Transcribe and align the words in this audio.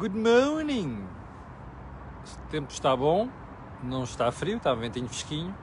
Good 0.00 0.16
morning! 0.16 0.96
O 2.24 2.50
tempo 2.50 2.72
está 2.72 2.96
bom, 2.96 3.28
não 3.84 4.04
está 4.04 4.32
frio, 4.32 4.56
está 4.56 4.72
um 4.72 4.76
ventinho 4.76 5.06
fresquinho. 5.06 5.54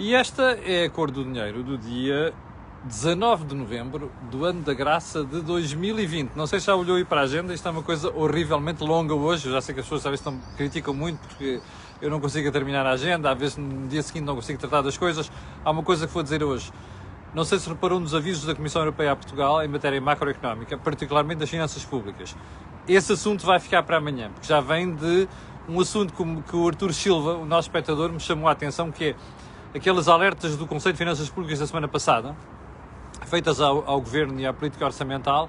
E 0.00 0.16
esta 0.16 0.58
é 0.66 0.86
a 0.86 0.90
cor 0.90 1.12
do 1.12 1.22
dinheiro 1.22 1.62
do 1.62 1.78
dia 1.78 2.34
19 2.82 3.44
de 3.44 3.54
novembro 3.54 4.10
do 4.28 4.44
ano 4.44 4.62
da 4.62 4.74
graça 4.74 5.22
de 5.22 5.40
2020. 5.42 6.32
Não 6.34 6.44
sei 6.44 6.58
se 6.58 6.66
já 6.66 6.74
olhou 6.74 6.96
aí 6.96 7.04
para 7.04 7.20
a 7.20 7.22
agenda, 7.22 7.54
isto 7.54 7.68
é 7.68 7.70
uma 7.70 7.84
coisa 7.84 8.10
horrivelmente 8.10 8.82
longa 8.82 9.14
hoje. 9.14 9.46
Eu 9.46 9.52
já 9.52 9.60
sei 9.60 9.72
que 9.72 9.80
as 9.80 9.86
pessoas 9.86 10.04
às 10.06 10.10
vezes 10.10 10.26
estão, 10.26 10.40
criticam 10.56 10.92
muito 10.92 11.20
porque 11.20 11.60
eu 12.00 12.10
não 12.10 12.18
consigo 12.18 12.50
terminar 12.50 12.84
a 12.84 12.90
agenda, 12.90 13.30
às 13.30 13.38
vezes 13.38 13.58
no 13.58 13.86
dia 13.86 14.02
seguinte 14.02 14.24
não 14.24 14.34
consigo 14.34 14.58
tratar 14.58 14.82
das 14.82 14.98
coisas. 14.98 15.30
Há 15.64 15.70
uma 15.70 15.84
coisa 15.84 16.08
que 16.08 16.12
vou 16.12 16.24
dizer 16.24 16.42
hoje. 16.42 16.72
Não 17.32 17.44
sei 17.44 17.60
se 17.60 17.68
reparou 17.68 18.00
nos 18.00 18.12
avisos 18.12 18.44
da 18.44 18.56
Comissão 18.56 18.82
Europeia 18.82 19.12
a 19.12 19.16
Portugal 19.16 19.62
em 19.62 19.68
matéria 19.68 20.00
macroeconómica, 20.00 20.76
particularmente 20.76 21.38
das 21.38 21.48
finanças 21.48 21.84
públicas. 21.84 22.34
Esse 22.88 23.12
assunto 23.12 23.46
vai 23.46 23.60
ficar 23.60 23.82
para 23.84 23.98
amanhã, 23.98 24.30
porque 24.32 24.48
já 24.48 24.60
vem 24.60 24.92
de 24.92 25.28
um 25.68 25.80
assunto 25.80 26.12
que 26.42 26.56
o 26.56 26.66
Artur 26.66 26.92
Silva, 26.92 27.34
o 27.34 27.46
nosso 27.46 27.68
espectador, 27.68 28.10
me 28.10 28.18
chamou 28.18 28.48
a 28.48 28.52
atenção, 28.52 28.90
que 28.90 29.04
é 29.04 29.14
aqueles 29.76 30.08
alertas 30.08 30.56
do 30.56 30.66
Conselho 30.66 30.92
de 30.92 30.98
Finanças 30.98 31.30
Públicas 31.30 31.60
da 31.60 31.66
semana 31.66 31.86
passada, 31.86 32.36
feitas 33.26 33.60
ao, 33.60 33.88
ao 33.88 34.00
Governo 34.00 34.38
e 34.40 34.46
à 34.46 34.52
política 34.52 34.84
orçamental, 34.84 35.48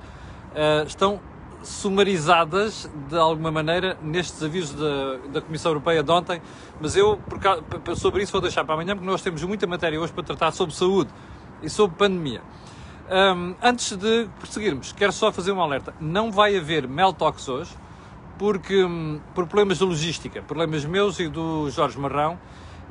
uh, 0.52 0.86
estão 0.86 1.20
sumarizadas 1.64 2.90
de 3.10 3.18
alguma 3.18 3.50
maneira 3.50 3.98
nestes 4.02 4.44
avisos 4.44 4.76
da, 4.76 5.18
da 5.32 5.42
Comissão 5.42 5.72
Europeia 5.72 6.04
de 6.04 6.12
ontem, 6.12 6.42
mas 6.80 6.96
eu 6.96 7.18
por, 7.18 7.98
sobre 7.98 8.22
isso 8.22 8.32
vou 8.32 8.42
deixar 8.42 8.64
para 8.64 8.76
amanhã, 8.76 8.96
porque 8.96 9.10
nós 9.10 9.22
temos 9.22 9.42
muita 9.44 9.66
matéria 9.66 10.00
hoje 10.00 10.14
para 10.14 10.24
tratar 10.24 10.52
sobre 10.52 10.76
saúde 10.76 11.10
e 11.64 11.70
sobre 11.70 11.98
pandemia. 11.98 12.42
Um, 13.10 13.56
antes 13.62 13.98
de 13.98 14.30
prosseguirmos, 14.40 14.94
quero 14.94 15.12
só 15.12 15.32
fazer 15.32 15.52
um 15.52 15.62
alerta. 15.62 15.94
Não 16.00 16.32
vai 16.32 16.58
haver 16.58 16.88
Mel 16.88 17.12
Talks 17.12 17.50
hoje, 17.50 17.72
porque 18.38 18.84
um, 18.84 19.20
por 19.36 19.46
problemas 19.46 19.80
de 19.80 19.84
logística, 19.84 20.42
problemas 20.42 20.86
meus 20.86 21.20
e 21.20 21.28
do 21.28 21.70
Jorge 21.70 22.00
Marrão, 22.00 22.40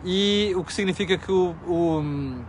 e 0.05 0.53
o 0.57 0.65
que 0.65 0.73
significa 0.73 1.17
que 1.17 1.33
o, 1.33 1.55
o, 1.67 2.01
hum, 2.01 2.43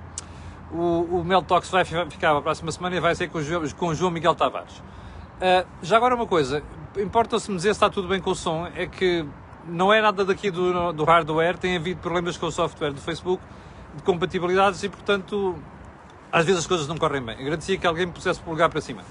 o, 0.71 1.19
o 1.19 1.23
Mel 1.23 1.41
Talks 1.41 1.69
vai 1.69 1.85
ficar 1.85 2.35
a 2.35 2.41
próxima 2.41 2.71
semana 2.71 2.97
e 2.97 2.99
vai 2.99 3.15
ser 3.15 3.29
com 3.29 3.39
o, 3.39 3.75
com 3.75 3.87
o 3.87 3.95
João 3.95 4.11
Miguel 4.11 4.35
Tavares. 4.35 4.77
Uh, 4.77 5.65
já 5.81 5.97
agora 5.97 6.15
uma 6.15 6.27
coisa, 6.27 6.61
importa-se 6.97 7.49
me 7.49 7.57
dizer 7.57 7.69
se 7.69 7.77
está 7.77 7.89
tudo 7.89 8.07
bem 8.07 8.19
com 8.19 8.31
o 8.31 8.35
som, 8.35 8.67
é 8.75 8.85
que 8.87 9.25
não 9.67 9.91
é 9.93 10.01
nada 10.01 10.25
daqui 10.25 10.51
do, 10.51 10.91
do 10.91 11.03
hardware, 11.05 11.57
tem 11.57 11.77
havido 11.77 12.01
problemas 12.01 12.37
com 12.37 12.47
o 12.47 12.51
software 12.51 12.91
do 12.91 12.99
Facebook, 12.99 13.41
de 13.95 14.03
compatibilidades 14.03 14.83
e 14.83 14.89
portanto 14.89 15.55
às 16.33 16.45
vezes 16.45 16.61
as 16.61 16.67
coisas 16.67 16.87
não 16.87 16.97
correm 16.97 17.21
bem. 17.21 17.35
Agradecia 17.39 17.77
que 17.77 17.85
alguém 17.85 18.07
me 18.07 18.11
pusesse 18.11 18.41
o 18.43 18.49
lugar 18.49 18.67
para 18.67 18.81
cima. 18.81 19.03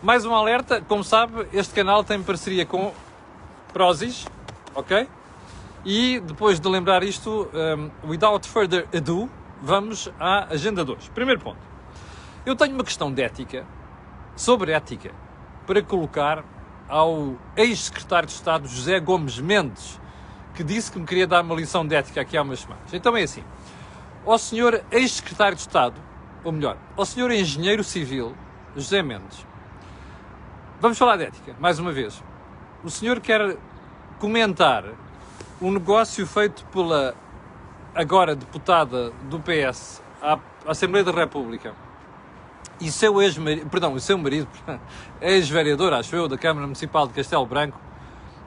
Mais 0.00 0.24
um 0.24 0.32
alerta, 0.32 0.80
como 0.80 1.02
sabe, 1.02 1.48
este 1.52 1.74
canal 1.74 2.04
tem 2.04 2.22
parceria 2.22 2.64
com 2.64 2.94
Prozis, 3.72 4.26
ok? 4.72 5.08
E 5.84 6.20
depois 6.20 6.60
de 6.60 6.68
lembrar 6.68 7.02
isto, 7.02 7.50
um, 7.52 8.08
without 8.08 8.48
further 8.48 8.86
ado, 8.94 9.28
vamos 9.60 10.08
à 10.20 10.44
agenda 10.54 10.84
2. 10.84 11.08
Primeiro 11.08 11.40
ponto. 11.40 11.58
Eu 12.46 12.54
tenho 12.54 12.74
uma 12.74 12.84
questão 12.84 13.12
de 13.12 13.22
ética, 13.22 13.66
sobre 14.36 14.70
ética, 14.70 15.10
para 15.66 15.82
colocar 15.82 16.44
ao 16.88 17.36
ex-secretário 17.56 18.28
de 18.28 18.34
Estado 18.34 18.68
José 18.68 19.00
Gomes 19.00 19.40
Mendes, 19.40 20.00
que 20.54 20.62
disse 20.62 20.92
que 20.92 20.98
me 20.98 21.06
queria 21.06 21.26
dar 21.26 21.42
uma 21.42 21.56
lição 21.56 21.84
de 21.84 21.96
ética 21.96 22.20
aqui 22.20 22.36
há 22.36 22.42
umas 22.42 22.60
semanas. 22.60 22.94
Então 22.94 23.16
é 23.16 23.22
assim. 23.24 23.42
Ao 24.24 24.38
senhor 24.38 24.84
ex-secretário 24.92 25.56
de 25.56 25.62
Estado, 25.62 26.11
ou 26.44 26.52
melhor, 26.52 26.76
ao 26.96 27.04
senhor 27.04 27.30
engenheiro 27.30 27.84
civil 27.84 28.34
José 28.76 29.02
Mendes. 29.02 29.46
Vamos 30.80 30.98
falar 30.98 31.16
de 31.16 31.24
ética, 31.24 31.54
mais 31.60 31.78
uma 31.78 31.92
vez. 31.92 32.22
O 32.82 32.90
senhor 32.90 33.20
quer 33.20 33.56
comentar 34.18 34.84
um 35.60 35.70
negócio 35.70 36.26
feito 36.26 36.64
pela 36.66 37.14
agora 37.94 38.34
deputada 38.34 39.10
do 39.28 39.38
PS 39.38 40.02
à 40.20 40.38
Assembleia 40.66 41.04
da 41.04 41.12
República 41.12 41.74
e 42.80 42.90
seu 42.90 43.22
ex-marido, 43.22 43.68
perdão, 43.70 43.92
o 43.94 44.00
seu 44.00 44.18
marido, 44.18 44.48
ex-vereador, 45.20 45.92
acho 45.92 46.16
eu, 46.16 46.26
da 46.26 46.36
Câmara 46.36 46.66
Municipal 46.66 47.06
de 47.06 47.12
Castelo 47.12 47.46
Branco, 47.46 47.78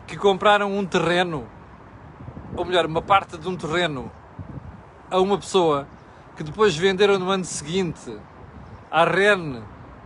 que 0.06 0.18
compraram 0.18 0.78
um 0.78 0.86
terreno, 0.86 1.48
ou 2.56 2.66
melhor, 2.66 2.86
uma 2.86 3.02
parte 3.02 3.38
de 3.38 3.48
um 3.48 3.56
terreno 3.56 4.12
a 5.10 5.22
uma 5.22 5.38
pessoa 5.38 5.88
que 6.36 6.44
depois 6.44 6.76
venderam 6.76 7.18
no 7.18 7.30
ano 7.30 7.46
seguinte 7.46 8.18
à 8.92 9.04
REN 9.04 9.62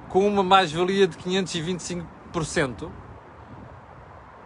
com 0.09 0.27
uma 0.27 0.43
mais-valia 0.43 1.07
de 1.07 1.17
525%. 1.17 2.89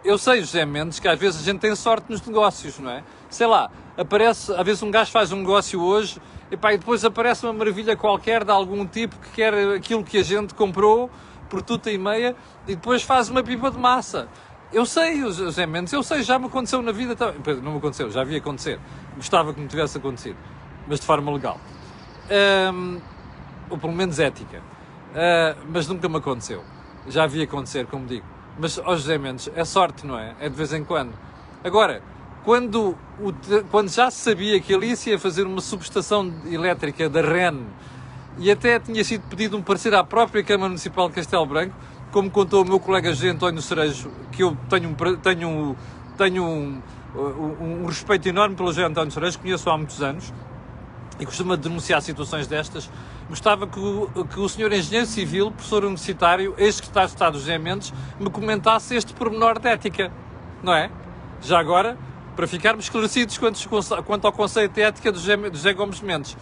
Eu 0.04 0.18
sei, 0.18 0.40
José 0.40 0.66
Mendes, 0.66 0.98
que 0.98 1.08
às 1.08 1.18
vezes 1.18 1.40
a 1.40 1.44
gente 1.44 1.60
tem 1.60 1.74
sorte 1.74 2.10
nos 2.10 2.24
negócios, 2.26 2.78
não 2.78 2.90
é? 2.90 3.02
Sei 3.30 3.46
lá, 3.46 3.70
aparece, 3.96 4.52
às 4.52 4.62
vezes 4.62 4.82
um 4.82 4.90
gajo 4.90 5.10
faz 5.10 5.32
um 5.32 5.36
negócio 5.36 5.80
hoje 5.80 6.20
e, 6.50 6.54
e 6.54 6.78
depois 6.78 7.04
aparece 7.04 7.46
uma 7.46 7.54
maravilha 7.54 7.96
qualquer 7.96 8.44
de 8.44 8.50
algum 8.50 8.86
tipo 8.86 9.16
que 9.16 9.30
quer 9.30 9.54
aquilo 9.74 10.04
que 10.04 10.18
a 10.18 10.22
gente 10.22 10.52
comprou 10.54 11.10
por 11.48 11.62
tuta 11.62 11.90
e 11.90 11.96
meia 11.96 12.36
e 12.66 12.74
depois 12.74 13.02
faz 13.02 13.30
uma 13.30 13.42
pipa 13.42 13.70
de 13.70 13.78
massa. 13.78 14.28
Eu 14.72 14.84
sei, 14.84 15.20
José 15.20 15.66
Mendes, 15.66 15.92
eu 15.92 16.02
sei, 16.02 16.22
já 16.22 16.38
me 16.38 16.46
aconteceu 16.46 16.82
na 16.82 16.90
vida. 16.92 17.16
Não 17.62 17.72
me 17.72 17.78
aconteceu, 17.78 18.10
já 18.10 18.22
havia 18.22 18.38
acontecer. 18.38 18.80
Gostava 19.16 19.54
que 19.54 19.60
me 19.60 19.68
tivesse 19.68 19.96
acontecido, 19.98 20.36
mas 20.86 21.00
de 21.00 21.06
forma 21.06 21.32
legal 21.32 21.58
um, 22.30 23.00
ou 23.70 23.78
pelo 23.78 23.92
menos 23.92 24.18
ética. 24.18 24.58
Uh, 24.58 25.60
mas 25.68 25.86
nunca 25.86 26.08
me 26.08 26.16
aconteceu. 26.16 26.62
Já 27.08 27.26
vi 27.26 27.42
acontecer, 27.42 27.86
como 27.86 28.06
digo. 28.06 28.26
Mas, 28.58 28.78
ó 28.78 28.94
José 28.94 29.18
Mendes, 29.18 29.50
é 29.54 29.64
sorte, 29.64 30.06
não 30.06 30.18
é? 30.18 30.34
É 30.40 30.48
de 30.48 30.54
vez 30.54 30.72
em 30.72 30.84
quando. 30.84 31.12
Agora, 31.62 32.02
quando, 32.44 32.96
o, 33.18 33.32
quando 33.70 33.88
já 33.88 34.10
se 34.10 34.18
sabia 34.18 34.60
que 34.60 34.72
ele 34.72 34.94
ia 35.06 35.18
fazer 35.18 35.44
uma 35.44 35.60
subestação 35.60 36.32
elétrica 36.46 37.08
da 37.08 37.20
REN 37.20 37.64
e 38.38 38.50
até 38.50 38.78
tinha 38.78 39.02
sido 39.02 39.22
pedido 39.28 39.56
um 39.56 39.62
parecer 39.62 39.94
à 39.94 40.04
própria 40.04 40.42
Câmara 40.42 40.68
Municipal 40.68 41.08
de 41.08 41.14
Castelo 41.14 41.46
Branco, 41.46 41.74
como 42.12 42.30
contou 42.30 42.62
o 42.62 42.64
meu 42.64 42.78
colega 42.78 43.12
José 43.12 43.28
António 43.28 43.62
Cerejo, 43.62 44.10
que 44.30 44.42
eu 44.42 44.56
tenho, 44.68 44.94
tenho, 45.22 45.76
tenho 46.16 46.44
um, 46.44 46.82
um, 47.16 47.82
um 47.82 47.86
respeito 47.86 48.28
enorme 48.28 48.54
pelo 48.54 48.68
José 48.68 48.84
António 48.84 49.10
Cerejo, 49.10 49.38
conheço 49.38 49.68
há 49.70 49.76
muitos 49.76 50.02
anos, 50.02 50.32
e 51.18 51.24
costuma 51.24 51.56
denunciar 51.56 52.02
situações 52.02 52.46
destas, 52.46 52.90
gostava 53.28 53.66
que 53.66 53.78
o, 53.78 54.24
que 54.24 54.40
o 54.40 54.48
senhor 54.48 54.72
engenheiro 54.72 55.06
civil, 55.06 55.50
professor 55.50 55.84
universitário, 55.84 56.54
ex-secretário 56.58 57.08
de 57.08 57.14
Estado 57.14 57.38
José 57.38 57.58
Mendes, 57.58 57.92
me 58.18 58.30
comentasse 58.30 58.94
este 58.94 59.12
pormenor 59.12 59.58
de 59.58 59.68
ética, 59.68 60.12
não 60.62 60.74
é? 60.74 60.90
Já 61.40 61.58
agora, 61.58 61.96
para 62.34 62.46
ficarmos 62.46 62.86
esclarecidos 62.86 63.38
quanto, 63.38 63.58
quanto 64.04 64.26
ao 64.26 64.32
conceito 64.32 64.72
de 64.72 64.82
ética 64.82 65.12
José, 65.12 65.36
de 65.36 65.56
José 65.56 65.72
Gomes 65.72 66.00
Mendes. 66.00 66.36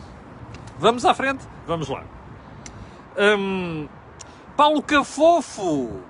Vamos 0.78 1.04
à 1.04 1.14
frente? 1.14 1.46
Vamos 1.66 1.88
lá. 1.88 2.02
Hum, 3.18 3.88
Paulo 4.56 4.82
Cafofo, 4.82 6.00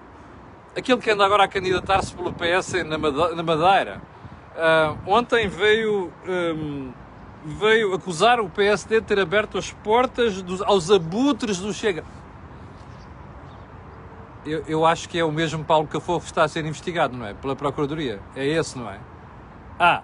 aquele 0.76 1.00
que 1.00 1.10
anda 1.10 1.24
agora 1.24 1.44
a 1.44 1.48
candidatar-se 1.48 2.14
pelo 2.14 2.32
PS 2.32 2.84
na 2.84 3.42
Madeira, 3.42 4.00
uh, 4.54 5.10
ontem 5.10 5.48
veio... 5.48 6.12
Um, 6.26 7.01
veio 7.44 7.94
acusar 7.94 8.40
o 8.40 8.48
PSD 8.48 9.00
de 9.00 9.06
ter 9.06 9.18
aberto 9.18 9.58
as 9.58 9.70
portas 9.70 10.42
dos, 10.42 10.62
aos 10.62 10.90
abutres 10.90 11.58
do 11.58 11.72
Chega. 11.72 12.04
Eu, 14.44 14.64
eu, 14.66 14.86
acho 14.86 15.08
que 15.08 15.18
é 15.18 15.24
o 15.24 15.30
mesmo 15.30 15.64
Paulo 15.64 15.86
Cafofo 15.86 16.26
que 16.26 16.32
está 16.32 16.44
a 16.44 16.48
ser 16.48 16.64
investigado, 16.64 17.16
não 17.16 17.26
é? 17.26 17.34
Pela 17.34 17.54
Procuradoria. 17.54 18.20
É 18.34 18.44
esse, 18.44 18.76
não 18.76 18.90
é? 18.90 18.98
Ah, 19.78 20.02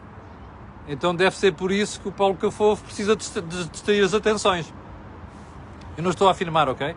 então 0.88 1.14
deve 1.14 1.36
ser 1.36 1.52
por 1.54 1.72
isso 1.72 2.00
que 2.00 2.08
o 2.08 2.12
Paulo 2.12 2.36
Cafofo 2.36 2.84
precisa 2.84 3.16
distrair 3.16 4.02
as 4.02 4.14
atenções. 4.14 4.72
Eu 5.96 6.02
não 6.02 6.10
estou 6.10 6.28
a 6.28 6.30
afirmar, 6.30 6.68
ok? 6.68 6.94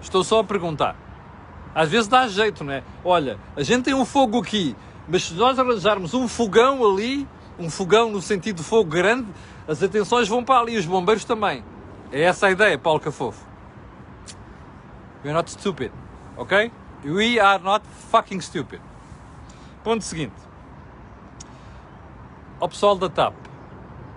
Estou 0.00 0.22
só 0.22 0.40
a 0.40 0.44
perguntar. 0.44 0.94
Às 1.74 1.88
vezes 1.88 2.06
dá 2.06 2.28
jeito, 2.28 2.62
não 2.62 2.72
é? 2.72 2.82
Olha, 3.02 3.38
a 3.56 3.62
gente 3.62 3.84
tem 3.84 3.94
um 3.94 4.04
fogo 4.04 4.40
aqui, 4.40 4.76
mas 5.08 5.24
se 5.24 5.34
nós 5.34 5.58
arranjarmos 5.58 6.14
um 6.14 6.28
fogão 6.28 6.84
ali, 6.84 7.26
um 7.58 7.70
fogão 7.70 8.10
no 8.10 8.20
sentido 8.20 8.56
de 8.56 8.62
fogo 8.62 8.88
grande, 8.90 9.26
as 9.66 9.82
atenções 9.82 10.28
vão 10.28 10.44
para 10.44 10.60
ali, 10.60 10.76
os 10.76 10.86
bombeiros 10.86 11.24
também. 11.24 11.64
É 12.12 12.22
essa 12.22 12.46
a 12.46 12.50
ideia, 12.50 12.78
Paulo 12.78 13.00
Cafofo. 13.00 13.44
We're 15.24 15.34
not 15.34 15.50
stupid, 15.50 15.90
ok? 16.36 16.70
We 17.04 17.40
are 17.40 17.62
not 17.62 17.84
fucking 18.10 18.40
stupid. 18.40 18.80
Ponto 19.82 20.04
seguinte. 20.04 20.34
Ao 22.60 22.68
pessoal 22.68 22.96
da 22.96 23.08
TAP, 23.08 23.34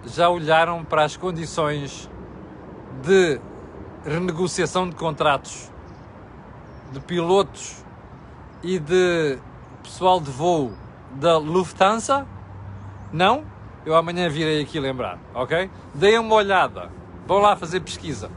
já 0.05 0.29
olharam 0.29 0.83
para 0.85 1.03
as 1.03 1.17
condições 1.17 2.09
de 3.01 3.39
renegociação 4.05 4.89
de 4.89 4.95
contratos 4.95 5.71
de 6.91 6.99
pilotos 6.99 7.83
e 8.63 8.79
de 8.79 9.37
pessoal 9.83 10.19
de 10.19 10.31
voo 10.31 10.71
da 11.11 11.37
Lufthansa? 11.37 12.25
Não? 13.11 13.43
Eu 13.87 13.95
amanhã 13.95 14.27
virei 14.27 14.61
aqui 14.61 14.81
lembrar, 14.81 15.17
ok? 15.33 15.71
Deem 15.93 16.19
uma 16.19 16.35
olhada. 16.35 16.91
Vão 17.25 17.37
lá 17.37 17.55
fazer 17.55 17.79
pesquisa. 17.79 18.29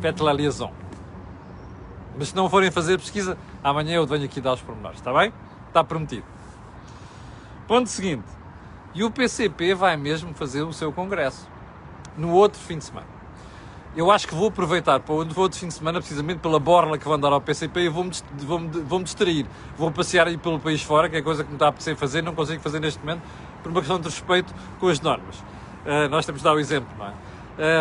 Faites 0.00 0.20
la 0.20 0.32
liaison. 0.32 0.72
Mas 2.18 2.30
se 2.30 2.34
não 2.34 2.50
forem 2.50 2.72
fazer 2.72 2.98
pesquisa, 2.98 3.38
amanhã 3.62 3.94
eu 3.94 4.04
venho 4.04 4.24
aqui 4.24 4.40
dar 4.40 4.54
os 4.54 4.60
pormenores, 4.60 4.98
está 4.98 5.12
bem? 5.12 5.32
Está 5.68 5.84
prometido. 5.84 6.24
Ponto 7.68 7.88
seguinte. 7.88 8.26
E 8.96 9.04
o 9.04 9.12
PCP 9.12 9.76
vai 9.76 9.96
mesmo 9.96 10.34
fazer 10.34 10.62
o 10.62 10.72
seu 10.72 10.92
congresso 10.92 11.48
no 12.18 12.32
outro 12.32 12.60
fim 12.60 12.78
de 12.78 12.86
semana. 12.86 13.14
Eu 13.96 14.10
acho 14.10 14.26
que 14.26 14.34
vou 14.34 14.48
aproveitar 14.48 14.98
para 14.98 15.14
o 15.14 15.18
outro 15.18 15.52
fim 15.56 15.68
de 15.68 15.74
semana, 15.74 16.00
precisamente 16.00 16.40
pela 16.40 16.58
borla 16.58 16.98
que 16.98 17.04
vão 17.04 17.16
dar 17.16 17.32
ao 17.32 17.40
PCP, 17.40 17.82
e 17.82 17.88
vou-me 17.88 18.10
vou 18.38 18.58
-me, 18.58 18.68
vou 18.68 18.98
-me 18.98 19.04
distrair. 19.04 19.46
Vou 19.78 19.88
passear 19.92 20.26
aí 20.26 20.36
pelo 20.36 20.58
país 20.58 20.82
fora, 20.82 21.08
que 21.08 21.14
é 21.14 21.22
coisa 21.22 21.44
que 21.44 21.48
me 21.50 21.54
está 21.54 21.66
a 21.66 21.68
apetecer 21.68 21.94
fazer, 21.94 22.20
não 22.20 22.34
consigo 22.34 22.60
fazer 22.60 22.80
neste 22.80 22.98
momento, 22.98 23.22
por 23.64 23.70
uma 23.70 23.80
questão 23.80 23.98
de 23.98 24.04
respeito 24.08 24.54
com 24.78 24.88
as 24.88 25.00
normas. 25.00 25.38
Uh, 25.38 26.08
nós 26.10 26.24
temos 26.24 26.42
de 26.42 26.44
dar 26.44 26.54
o 26.54 26.60
exemplo, 26.60 26.88
não 26.96 27.06
é? 27.06 27.12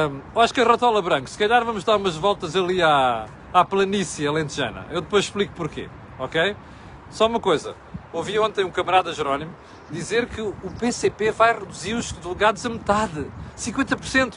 Uh, 0.07 0.21
Oscar 0.33 0.67
Ratola 0.67 1.01
Branco, 1.01 1.29
se 1.29 1.37
calhar 1.37 1.63
vamos 1.65 1.83
dar 1.83 1.97
umas 1.97 2.15
voltas 2.15 2.55
ali 2.55 2.81
à, 2.81 3.25
à 3.53 3.65
planície 3.65 4.25
alentejana. 4.25 4.85
Eu 4.89 5.01
depois 5.01 5.25
explico 5.25 5.53
porquê, 5.53 5.89
ok? 6.17 6.55
Só 7.09 7.27
uma 7.27 7.39
coisa, 7.39 7.75
ouvi 8.13 8.39
ontem 8.39 8.63
um 8.63 8.71
camarada 8.71 9.13
Jerónimo 9.13 9.51
dizer 9.91 10.27
que 10.27 10.41
o 10.41 10.55
PCP 10.79 11.31
vai 11.31 11.53
reduzir 11.53 11.93
os 11.93 12.11
delegados 12.11 12.65
a 12.65 12.69
metade, 12.69 13.27
50%. 13.57 14.35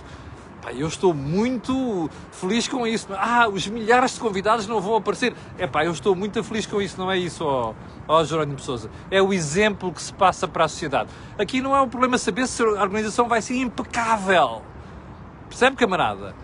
Pá, 0.62 0.72
eu 0.72 0.88
estou 0.88 1.12
muito 1.12 2.10
feliz 2.32 2.66
com 2.66 2.86
isso. 2.86 3.08
Ah, 3.12 3.48
os 3.48 3.66
milhares 3.68 4.14
de 4.14 4.20
convidados 4.20 4.66
não 4.66 4.80
vão 4.80 4.96
aparecer. 4.96 5.34
É 5.58 5.66
pá, 5.66 5.84
eu 5.84 5.92
estou 5.92 6.14
muito 6.14 6.42
feliz 6.42 6.66
com 6.66 6.80
isso, 6.80 6.98
não 6.98 7.10
é 7.10 7.18
isso, 7.18 7.44
ó, 7.44 7.74
ó 8.08 8.24
Jerónimo 8.24 8.58
Souza. 8.58 8.90
É 9.10 9.20
o 9.20 9.32
exemplo 9.32 9.92
que 9.92 10.02
se 10.02 10.12
passa 10.12 10.48
para 10.48 10.64
a 10.64 10.68
sociedade. 10.68 11.10
Aqui 11.38 11.60
não 11.60 11.74
é 11.76 11.80
um 11.80 11.88
problema 11.88 12.18
saber 12.18 12.46
se 12.46 12.62
a 12.62 12.66
organização 12.66 13.28
vai 13.28 13.42
ser 13.42 13.56
impecável. 13.56 14.62
Percebe, 15.48 15.76
camarada? 15.76 16.34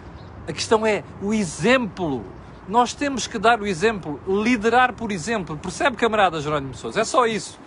A 0.47 0.53
questão 0.53 0.87
é 0.87 1.03
o 1.21 1.33
exemplo. 1.33 2.25
Nós 2.69 2.95
temos 2.95 3.27
que 3.27 3.39
dar 3.39 3.61
o 3.61 3.67
exemplo, 3.67 4.21
liderar 4.27 4.93
por 4.93 5.11
exemplo. 5.11 5.57
Percebe, 5.57 5.97
camarada 5.97 6.41
Jerónimo 6.41 6.75
Souza? 6.75 7.01
É 7.01 7.05
só 7.05 7.27
isso. 7.27 7.59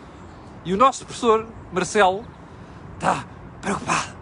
E 0.64 0.74
o 0.74 0.78
nosso 0.78 1.06
professor, 1.06 1.48
Marcelo, 1.72 2.24
está 2.96 3.26
preocupado 3.62 4.16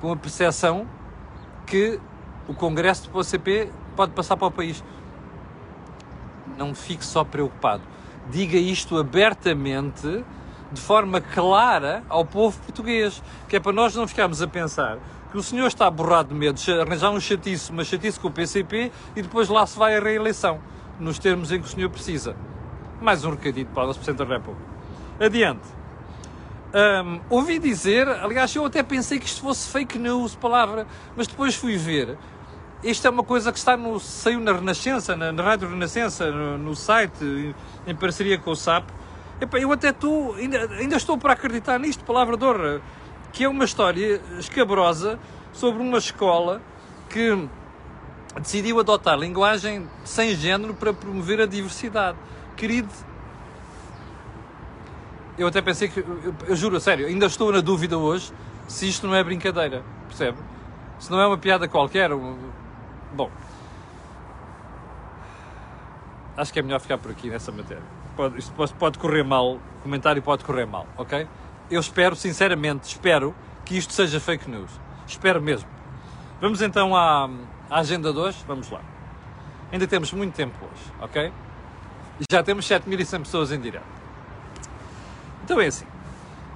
com 0.00 0.12
a 0.12 0.16
percepção 0.16 0.86
que 1.66 2.00
o 2.48 2.54
Congresso 2.54 3.10
do 3.10 3.18
OCP 3.18 3.70
pode 3.96 4.12
passar 4.12 4.36
para 4.36 4.46
o 4.46 4.50
país. 4.50 4.82
Não 6.56 6.74
fique 6.74 7.04
só 7.04 7.24
preocupado. 7.24 7.82
Diga 8.30 8.56
isto 8.56 8.96
abertamente, 8.96 10.24
de 10.72 10.80
forma 10.80 11.20
clara, 11.20 12.02
ao 12.08 12.24
povo 12.24 12.58
português. 12.60 13.22
Que 13.48 13.56
é 13.56 13.60
para 13.60 13.72
nós 13.72 13.94
não 13.94 14.06
ficarmos 14.06 14.40
a 14.40 14.46
pensar 14.46 14.98
que 15.30 15.36
o 15.36 15.42
senhor 15.42 15.66
está 15.66 15.90
borrado 15.90 16.28
de 16.28 16.34
medo 16.34 16.56
de 16.56 16.72
arranjar 16.72 17.10
um 17.10 17.20
chatice, 17.20 17.70
uma 17.70 17.84
chatice 17.84 18.18
com 18.18 18.28
o 18.28 18.30
PCP 18.30 18.92
e 19.14 19.22
depois 19.22 19.48
lá 19.48 19.66
se 19.66 19.78
vai 19.78 19.96
a 19.96 20.00
reeleição, 20.00 20.60
nos 21.00 21.18
termos 21.18 21.50
em 21.50 21.60
que 21.60 21.66
o 21.66 21.68
senhor 21.68 21.90
precisa. 21.90 22.36
Mais 23.00 23.24
um 23.24 23.30
recadinho 23.30 23.66
para 23.66 23.90
o 23.90 23.94
Presidente 23.94 24.18
da 24.18 24.24
República. 24.24 24.64
Adiante. 25.20 25.66
Um, 26.74 27.20
ouvi 27.30 27.58
dizer, 27.58 28.08
aliás, 28.08 28.54
eu 28.54 28.64
até 28.64 28.82
pensei 28.82 29.18
que 29.18 29.26
isto 29.26 29.40
fosse 29.40 29.70
fake 29.70 29.98
news, 29.98 30.34
palavra, 30.34 30.86
mas 31.16 31.26
depois 31.26 31.54
fui 31.54 31.76
ver. 31.76 32.18
Isto 32.82 33.06
é 33.06 33.10
uma 33.10 33.22
coisa 33.22 33.50
que 33.50 33.58
está 33.58 33.76
no, 33.76 33.98
saiu 33.98 34.40
na 34.40 34.52
Renascença, 34.52 35.16
na, 35.16 35.32
na 35.32 35.42
Rádio 35.42 35.68
Renascença, 35.68 36.30
no, 36.30 36.58
no, 36.58 36.76
site, 36.76 37.54
em 37.86 37.94
parceria 37.94 38.38
com 38.38 38.50
o 38.50 38.56
SAP. 38.56 38.90
Epá, 39.40 39.58
eu 39.58 39.72
até 39.72 39.90
estou, 39.90 40.34
ainda, 40.34 40.70
ainda 40.72 40.96
estou 40.96 41.16
para 41.16 41.32
acreditar 41.32 41.78
nisto, 41.78 42.04
palavra 42.04 42.36
de 42.36 42.44
que 43.32 43.44
é 43.44 43.48
uma 43.48 43.64
história 43.64 44.20
escabrosa 44.38 45.18
sobre 45.52 45.82
uma 45.82 45.98
escola 45.98 46.60
que 47.08 47.48
decidiu 48.40 48.78
adotar 48.80 49.18
linguagem 49.18 49.88
sem 50.04 50.34
género 50.34 50.74
para 50.74 50.92
promover 50.92 51.40
a 51.40 51.46
diversidade. 51.46 52.18
Querido 52.56 52.88
eu 55.38 55.46
até 55.46 55.60
pensei 55.60 55.88
que, 55.88 56.00
eu, 56.00 56.34
eu 56.48 56.56
juro, 56.56 56.80
sério, 56.80 57.06
ainda 57.06 57.26
estou 57.26 57.52
na 57.52 57.60
dúvida 57.60 57.98
hoje 57.98 58.32
se 58.68 58.88
isto 58.88 59.06
não 59.06 59.14
é 59.14 59.22
brincadeira, 59.22 59.82
percebe? 60.08 60.38
Se 60.98 61.10
não 61.10 61.20
é 61.20 61.26
uma 61.26 61.38
piada 61.38 61.68
qualquer, 61.68 62.10
bom, 63.12 63.30
acho 66.36 66.52
que 66.52 66.58
é 66.58 66.62
melhor 66.62 66.80
ficar 66.80 66.98
por 66.98 67.10
aqui 67.10 67.28
nessa 67.28 67.52
matéria. 67.52 67.82
Pode, 68.16 68.38
isto 68.38 68.52
pode 68.78 68.98
correr 68.98 69.22
mal, 69.22 69.54
o 69.54 69.60
comentário 69.82 70.22
pode 70.22 70.44
correr 70.44 70.66
mal, 70.66 70.86
ok? 70.96 71.28
Eu 71.70 71.80
espero, 71.80 72.16
sinceramente, 72.16 72.88
espero 72.88 73.34
que 73.64 73.76
isto 73.76 73.92
seja 73.92 74.18
fake 74.18 74.50
news. 74.50 74.70
Espero 75.06 75.40
mesmo. 75.42 75.68
Vamos 76.40 76.62
então 76.62 76.96
à, 76.96 77.28
à 77.68 77.80
agenda 77.80 78.12
de 78.12 78.18
hoje, 78.18 78.38
vamos 78.46 78.70
lá. 78.70 78.80
Ainda 79.70 79.86
temos 79.86 80.12
muito 80.12 80.34
tempo 80.34 80.56
hoje, 80.64 80.92
ok? 81.00 81.32
E 82.20 82.24
já 82.30 82.42
temos 82.42 82.66
7.100 82.66 83.18
pessoas 83.20 83.52
em 83.52 83.60
direto. 83.60 83.95
Então 85.46 85.60
é 85.60 85.68
assim. 85.68 85.86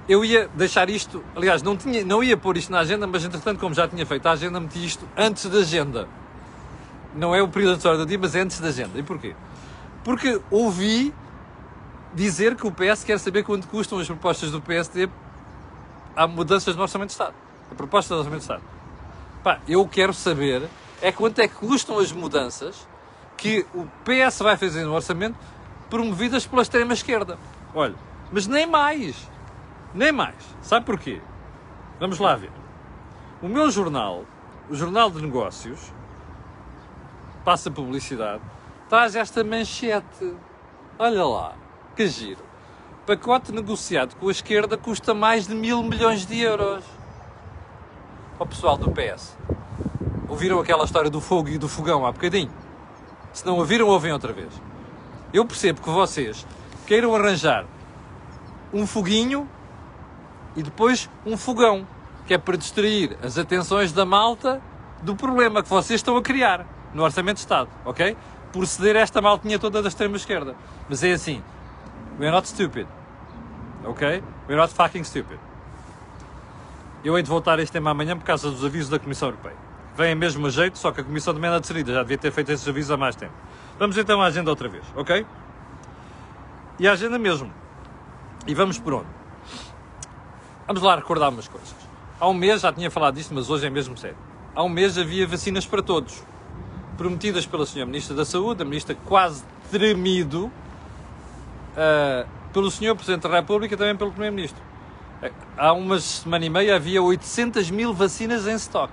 Eu 0.09 0.25
ia 0.25 0.49
deixar 0.53 0.89
isto, 0.89 1.23
aliás, 1.33 1.63
não, 1.63 1.77
tinha, 1.77 2.03
não 2.03 2.21
ia 2.21 2.35
pôr 2.35 2.57
isto 2.57 2.69
na 2.69 2.79
agenda, 2.79 3.07
mas 3.07 3.23
entretanto, 3.23 3.57
como 3.57 3.73
já 3.73 3.87
tinha 3.87 4.05
feito 4.05 4.27
a 4.27 4.31
agenda, 4.31 4.59
meti 4.59 4.85
isto 4.85 5.07
antes 5.15 5.45
da 5.45 5.59
agenda. 5.59 6.09
Não 7.15 7.33
é 7.33 7.41
o 7.41 7.47
período 7.47 7.77
de 7.77 7.97
do 7.97 8.05
dia, 8.05 8.19
mas 8.19 8.35
é 8.35 8.41
antes 8.41 8.59
da 8.59 8.67
agenda. 8.67 8.99
E 8.99 9.03
porquê? 9.03 9.33
Porque 10.03 10.41
ouvi 10.51 11.13
dizer 12.13 12.55
que 12.55 12.67
o 12.67 12.71
PS 12.71 13.05
quer 13.05 13.17
saber 13.17 13.43
quanto 13.43 13.65
custam 13.69 13.97
as 13.99 14.07
propostas 14.07 14.51
do 14.51 14.61
PSD 14.61 15.07
a 16.17 16.27
mudanças 16.27 16.75
no 16.75 16.81
Orçamento 16.81 17.07
de 17.07 17.13
Estado. 17.13 17.33
A 17.71 17.75
proposta 17.75 18.13
do 18.13 18.17
Orçamento 18.17 18.39
de 18.39 18.43
Estado. 18.43 18.63
Pá, 19.41 19.61
eu 19.69 19.87
quero 19.87 20.13
saber 20.13 20.67
é 21.01 21.13
quanto 21.13 21.39
é 21.39 21.47
que 21.47 21.55
custam 21.55 21.97
as 21.97 22.11
mudanças 22.11 22.85
que 23.37 23.65
o 23.73 23.87
PS 24.03 24.39
vai 24.39 24.57
fazer 24.57 24.83
no 24.83 24.93
Orçamento 24.93 25.37
promovidas 25.89 26.45
pela 26.45 26.61
extrema-esquerda. 26.61 27.37
Olha, 27.73 27.95
mas 28.31 28.47
nem 28.47 28.65
mais. 28.65 29.29
Nem 29.93 30.11
mais. 30.11 30.35
Sabe 30.61 30.85
porquê? 30.85 31.21
Vamos 31.99 32.17
lá 32.19 32.35
ver. 32.35 32.51
O 33.41 33.47
meu 33.47 33.69
jornal, 33.69 34.23
o 34.69 34.75
Jornal 34.75 35.09
de 35.09 35.21
Negócios, 35.21 35.91
passa 37.43 37.69
publicidade, 37.69 38.41
traz 38.87 39.15
esta 39.15 39.43
manchete. 39.43 40.35
Olha 40.97 41.25
lá, 41.25 41.55
que 41.95 42.07
giro. 42.07 42.43
Pacote 43.05 43.51
negociado 43.51 44.15
com 44.15 44.27
a 44.27 44.31
esquerda 44.31 44.77
custa 44.77 45.13
mais 45.13 45.47
de 45.47 45.55
mil 45.55 45.83
milhões 45.83 46.25
de 46.25 46.39
euros. 46.39 46.85
Ó 48.39 48.45
pessoal 48.45 48.77
do 48.77 48.91
PS, 48.91 49.35
ouviram 50.29 50.59
aquela 50.59 50.85
história 50.85 51.09
do 51.09 51.19
fogo 51.19 51.49
e 51.49 51.57
do 51.57 51.67
fogão 51.67 52.05
há 52.05 52.11
bocadinho? 52.11 52.51
Se 53.33 53.45
não 53.45 53.57
ouviram, 53.57 53.87
ouvem 53.87 54.13
outra 54.13 54.31
vez. 54.31 54.53
Eu 55.33 55.45
percebo 55.45 55.81
que 55.81 55.89
vocês 55.89 56.45
queiram 56.85 57.15
arranjar 57.15 57.65
um 58.73 58.87
foguinho 58.87 59.47
e 60.55 60.63
depois 60.63 61.09
um 61.25 61.37
fogão, 61.37 61.87
que 62.27 62.33
é 62.33 62.37
para 62.37 62.57
distrair 62.57 63.17
as 63.23 63.37
atenções 63.37 63.91
da 63.91 64.05
malta 64.05 64.61
do 65.01 65.15
problema 65.15 65.63
que 65.63 65.69
vocês 65.69 65.99
estão 65.99 66.15
a 66.17 66.21
criar 66.21 66.65
no 66.93 67.03
Orçamento 67.03 67.35
de 67.35 67.41
Estado, 67.41 67.69
ok? 67.85 68.15
Por 68.51 68.67
ceder 68.67 68.95
esta 68.95 69.21
maltinha 69.21 69.57
toda 69.57 69.81
da 69.81 69.87
extrema-esquerda. 69.87 70.55
Mas 70.89 71.03
é 71.03 71.11
assim, 71.13 71.41
we're 72.19 72.31
not 72.31 72.47
stupid, 72.47 72.87
ok? 73.85 74.21
We're 74.47 74.61
not 74.61 74.73
fucking 74.73 75.03
stupid. 75.03 75.39
Eu 77.03 77.17
hei 77.17 77.23
de 77.23 77.29
voltar 77.29 77.57
a 77.57 77.61
este 77.61 77.71
tema 77.71 77.91
amanhã 77.91 78.15
por 78.17 78.25
causa 78.25 78.51
dos 78.51 78.63
avisos 78.63 78.89
da 78.89 78.99
Comissão 78.99 79.29
Europeia. 79.29 79.55
Vêm 79.95 80.15
mesmo 80.15 80.49
jeito, 80.49 80.77
só 80.77 80.91
que 80.91 81.01
a 81.01 81.03
Comissão 81.03 81.33
também 81.33 81.49
anda 81.49 81.59
decidida, 81.59 81.93
já 81.93 82.01
devia 82.01 82.17
ter 82.17 82.31
feito 82.31 82.51
esses 82.51 82.67
avisos 82.67 82.91
há 82.91 82.97
mais 82.97 83.15
tempo. 83.15 83.33
Vamos 83.79 83.97
então 83.97 84.21
à 84.21 84.27
agenda 84.27 84.49
outra 84.49 84.69
vez, 84.69 84.83
ok? 84.95 85.25
E 86.77 86.87
a 86.87 86.91
agenda 86.91 87.17
mesmo 87.17 87.51
e 88.47 88.53
vamos 88.53 88.79
por 88.79 88.93
onde? 88.93 89.07
Vamos 90.67 90.81
lá 90.81 90.95
recordar 90.95 91.29
umas 91.29 91.47
coisas. 91.47 91.75
Há 92.19 92.27
um 92.27 92.33
mês, 92.33 92.61
já 92.61 92.71
tinha 92.71 92.89
falado 92.89 93.15
disto, 93.15 93.33
mas 93.33 93.49
hoje 93.49 93.65
é 93.65 93.69
mesmo 93.69 93.97
sério. 93.97 94.17
Há 94.55 94.63
um 94.63 94.69
mês 94.69 94.97
havia 94.97 95.25
vacinas 95.25 95.65
para 95.65 95.81
todos, 95.81 96.23
prometidas 96.97 97.45
pela 97.45 97.63
Sra. 97.63 97.85
Ministra 97.85 98.15
da 98.15 98.25
Saúde, 98.25 98.61
a 98.61 98.65
Ministra 98.65 98.95
quase 99.05 99.43
tremido, 99.69 100.51
uh, 101.71 102.27
pelo 102.53 102.69
Sr. 102.69 102.95
Presidente 102.95 103.23
da 103.23 103.29
República 103.29 103.73
e 103.73 103.77
também 103.77 103.95
pelo 103.95 104.11
Primeiro-Ministro. 104.11 104.61
Há 105.57 105.73
umas 105.73 106.03
semana 106.03 106.45
e 106.45 106.49
meia 106.49 106.75
havia 106.75 107.01
800 107.01 107.69
mil 107.69 107.93
vacinas 107.93 108.47
em 108.47 108.55
stock. 108.55 108.91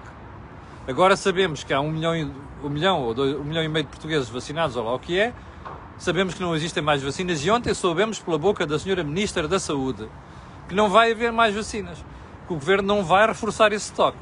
Agora 0.87 1.17
sabemos 1.17 1.65
que 1.65 1.73
há 1.73 1.81
um 1.81 1.91
milhão, 1.91 2.33
um 2.63 2.69
milhão 2.69 3.03
ou 3.03 3.15
dois, 3.15 3.35
um 3.37 3.45
milhão 3.45 3.63
e 3.63 3.69
meio 3.69 3.85
de 3.85 3.91
portugueses 3.91 4.29
vacinados, 4.29 4.77
ou 4.77 4.85
lá 4.85 4.95
o 4.95 4.99
que 4.99 5.19
é, 5.19 5.33
Sabemos 5.99 6.35
que 6.35 6.41
não 6.41 6.55
existem 6.55 6.83
mais 6.83 7.03
vacinas 7.03 7.45
e 7.45 7.51
ontem 7.51 7.75
soubemos 7.75 8.21
pela 8.21 8.39
boca 8.39 8.65
da 8.65 8.79
senhora 8.79 9.03
Ministra 9.03 9.49
da 9.49 9.59
Saúde 9.59 10.09
que 10.69 10.75
não 10.75 10.89
vai 10.89 11.11
haver 11.11 11.33
mais 11.33 11.55
vacinas, 11.55 11.99
que 12.47 12.53
o 12.53 12.57
Governo 12.57 12.87
não 12.87 13.03
vai 13.03 13.27
reforçar 13.27 13.73
esse 13.73 13.87
estoque. 13.87 14.19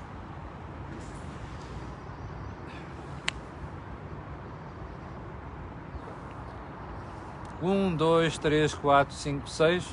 Um, 7.62 7.94
dois, 7.94 8.38
três, 8.38 8.72
quatro, 8.72 9.14
cinco, 9.14 9.48
seis. 9.48 9.84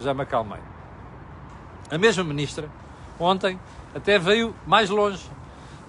Já 0.00 0.14
me 0.14 0.22
acalmei. 0.22 0.60
A 1.90 1.98
mesma 1.98 2.24
ministra, 2.24 2.70
ontem, 3.18 3.60
até 3.94 4.18
veio 4.18 4.54
mais 4.66 4.88
longe. 4.88 5.28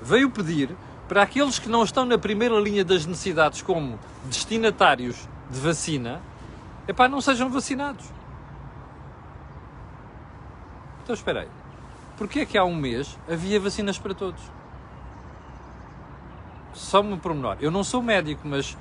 Veio 0.02 0.30
pedir 0.30 0.76
para 1.08 1.24
aqueles 1.24 1.58
que 1.58 1.70
não 1.70 1.84
estão 1.84 2.06
na 2.06 2.18
primeira 2.18 2.60
linha 2.60 2.84
das 2.84 3.06
necessidades 3.06 3.62
como 3.62 3.98
destinatários 4.26 5.28
de 5.50 5.60
vacina, 5.60 6.22
epá, 6.88 7.08
não 7.08 7.22
sejam 7.22 7.50
vacinados. 7.50 8.06
Então 11.04 11.14
espera 11.14 11.42
aí. 11.42 11.48
Porquê 12.18 12.42
é 12.42 12.46
que 12.46 12.58
há 12.58 12.64
um 12.64 12.76
mês 12.76 13.18
havia 13.28 13.60
vacinas 13.60 13.98
para 13.98 14.14
todos? 14.14 14.42
Só 16.74 17.02
um 17.02 17.18
pormenor. 17.18 17.58
Eu 17.60 17.72
não 17.72 17.84
sou 17.84 18.02
médico, 18.02 18.42
mas 18.48 18.78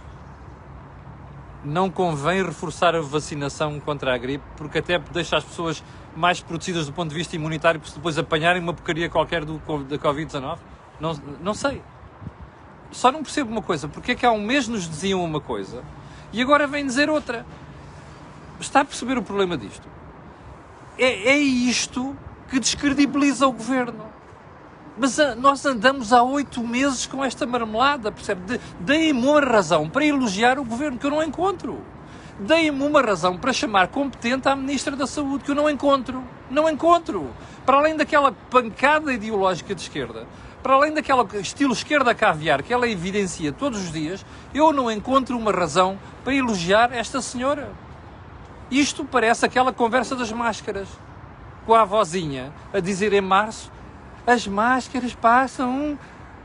não 1.64 1.90
convém 1.90 2.44
reforçar 2.44 2.94
a 2.94 3.00
vacinação 3.00 3.80
contra 3.80 4.14
a 4.14 4.18
gripe, 4.18 4.44
porque 4.56 4.78
até 4.78 4.98
deixa 4.98 5.36
as 5.36 5.44
pessoas 5.44 5.82
mais 6.14 6.40
protegidas 6.40 6.86
do 6.86 6.92
ponto 6.92 7.10
de 7.10 7.14
vista 7.14 7.34
imunitário, 7.36 7.80
porque 7.80 7.94
depois 7.94 8.18
apanharem 8.18 8.62
uma 8.62 8.74
porcaria 8.74 9.08
qualquer 9.08 9.44
do, 9.44 9.58
da 9.84 9.98
Covid-19? 9.98 10.58
Não, 11.00 11.14
não 11.40 11.54
sei. 11.54 11.82
Só 12.90 13.12
não 13.12 13.22
percebo 13.22 13.50
uma 13.50 13.62
coisa, 13.62 13.88
porque 13.88 14.12
é 14.12 14.14
que 14.14 14.26
há 14.26 14.32
um 14.32 14.40
mês 14.40 14.66
nos 14.68 14.88
diziam 14.88 15.24
uma 15.24 15.40
coisa 15.40 15.82
e 16.32 16.42
agora 16.42 16.66
vem 16.66 16.84
dizer 16.84 17.08
outra. 17.08 17.44
Está 18.60 18.80
a 18.80 18.84
perceber 18.84 19.18
o 19.18 19.22
problema 19.22 19.56
disto? 19.56 19.88
É, 20.98 21.30
é 21.30 21.38
isto 21.38 22.16
que 22.48 22.58
descredibiliza 22.58 23.46
o 23.46 23.52
governo. 23.52 24.04
Mas 24.96 25.18
ah, 25.20 25.36
nós 25.36 25.64
andamos 25.64 26.12
há 26.12 26.22
oito 26.22 26.60
meses 26.66 27.06
com 27.06 27.24
esta 27.24 27.46
marmelada, 27.46 28.10
percebe? 28.10 28.60
Deem-me 28.80 29.26
uma 29.26 29.40
razão 29.40 29.88
para 29.88 30.04
elogiar 30.04 30.58
o 30.58 30.64
governo 30.64 30.98
que 30.98 31.06
eu 31.06 31.10
não 31.10 31.22
encontro. 31.22 31.80
Deem-me 32.40 32.82
uma 32.82 33.00
razão 33.00 33.36
para 33.36 33.52
chamar 33.52 33.88
competente 33.88 34.48
à 34.48 34.56
Ministra 34.56 34.96
da 34.96 35.06
Saúde 35.06 35.44
que 35.44 35.50
eu 35.52 35.54
não 35.54 35.70
encontro. 35.70 36.22
Não 36.50 36.68
encontro. 36.68 37.30
Para 37.64 37.76
além 37.76 37.96
daquela 37.96 38.32
pancada 38.32 39.12
ideológica 39.12 39.74
de 39.74 39.82
esquerda, 39.82 40.26
para 40.62 40.74
além 40.74 40.92
daquela 40.92 41.26
estilo 41.34 41.72
esquerda 41.72 42.14
caviar 42.14 42.62
que 42.62 42.72
ela 42.72 42.88
evidencia 42.88 43.52
todos 43.52 43.84
os 43.84 43.92
dias, 43.92 44.24
eu 44.52 44.72
não 44.72 44.90
encontro 44.90 45.36
uma 45.36 45.52
razão 45.52 45.98
para 46.24 46.34
elogiar 46.34 46.92
esta 46.92 47.20
senhora. 47.20 47.70
Isto 48.70 49.04
parece 49.04 49.46
aquela 49.46 49.72
conversa 49.72 50.14
das 50.14 50.30
máscaras, 50.30 50.88
com 51.64 51.74
a 51.74 51.82
avózinha 51.82 52.52
a 52.72 52.80
dizer 52.80 53.12
em 53.12 53.20
março: 53.20 53.70
as 54.26 54.46
máscaras 54.46 55.14
passam 55.14 55.98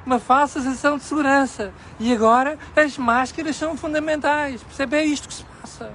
uma 0.06 0.20
falsa 0.20 0.62
sensação 0.62 0.98
de 0.98 1.04
segurança 1.04 1.74
e 2.00 2.14
agora 2.14 2.58
as 2.76 2.98
máscaras 2.98 3.56
são 3.56 3.76
fundamentais. 3.76 4.64
Percebe? 4.64 4.98
É 4.98 5.06
isto 5.06 5.28
que 5.28 5.34
se 5.34 5.44
passa. 5.62 5.92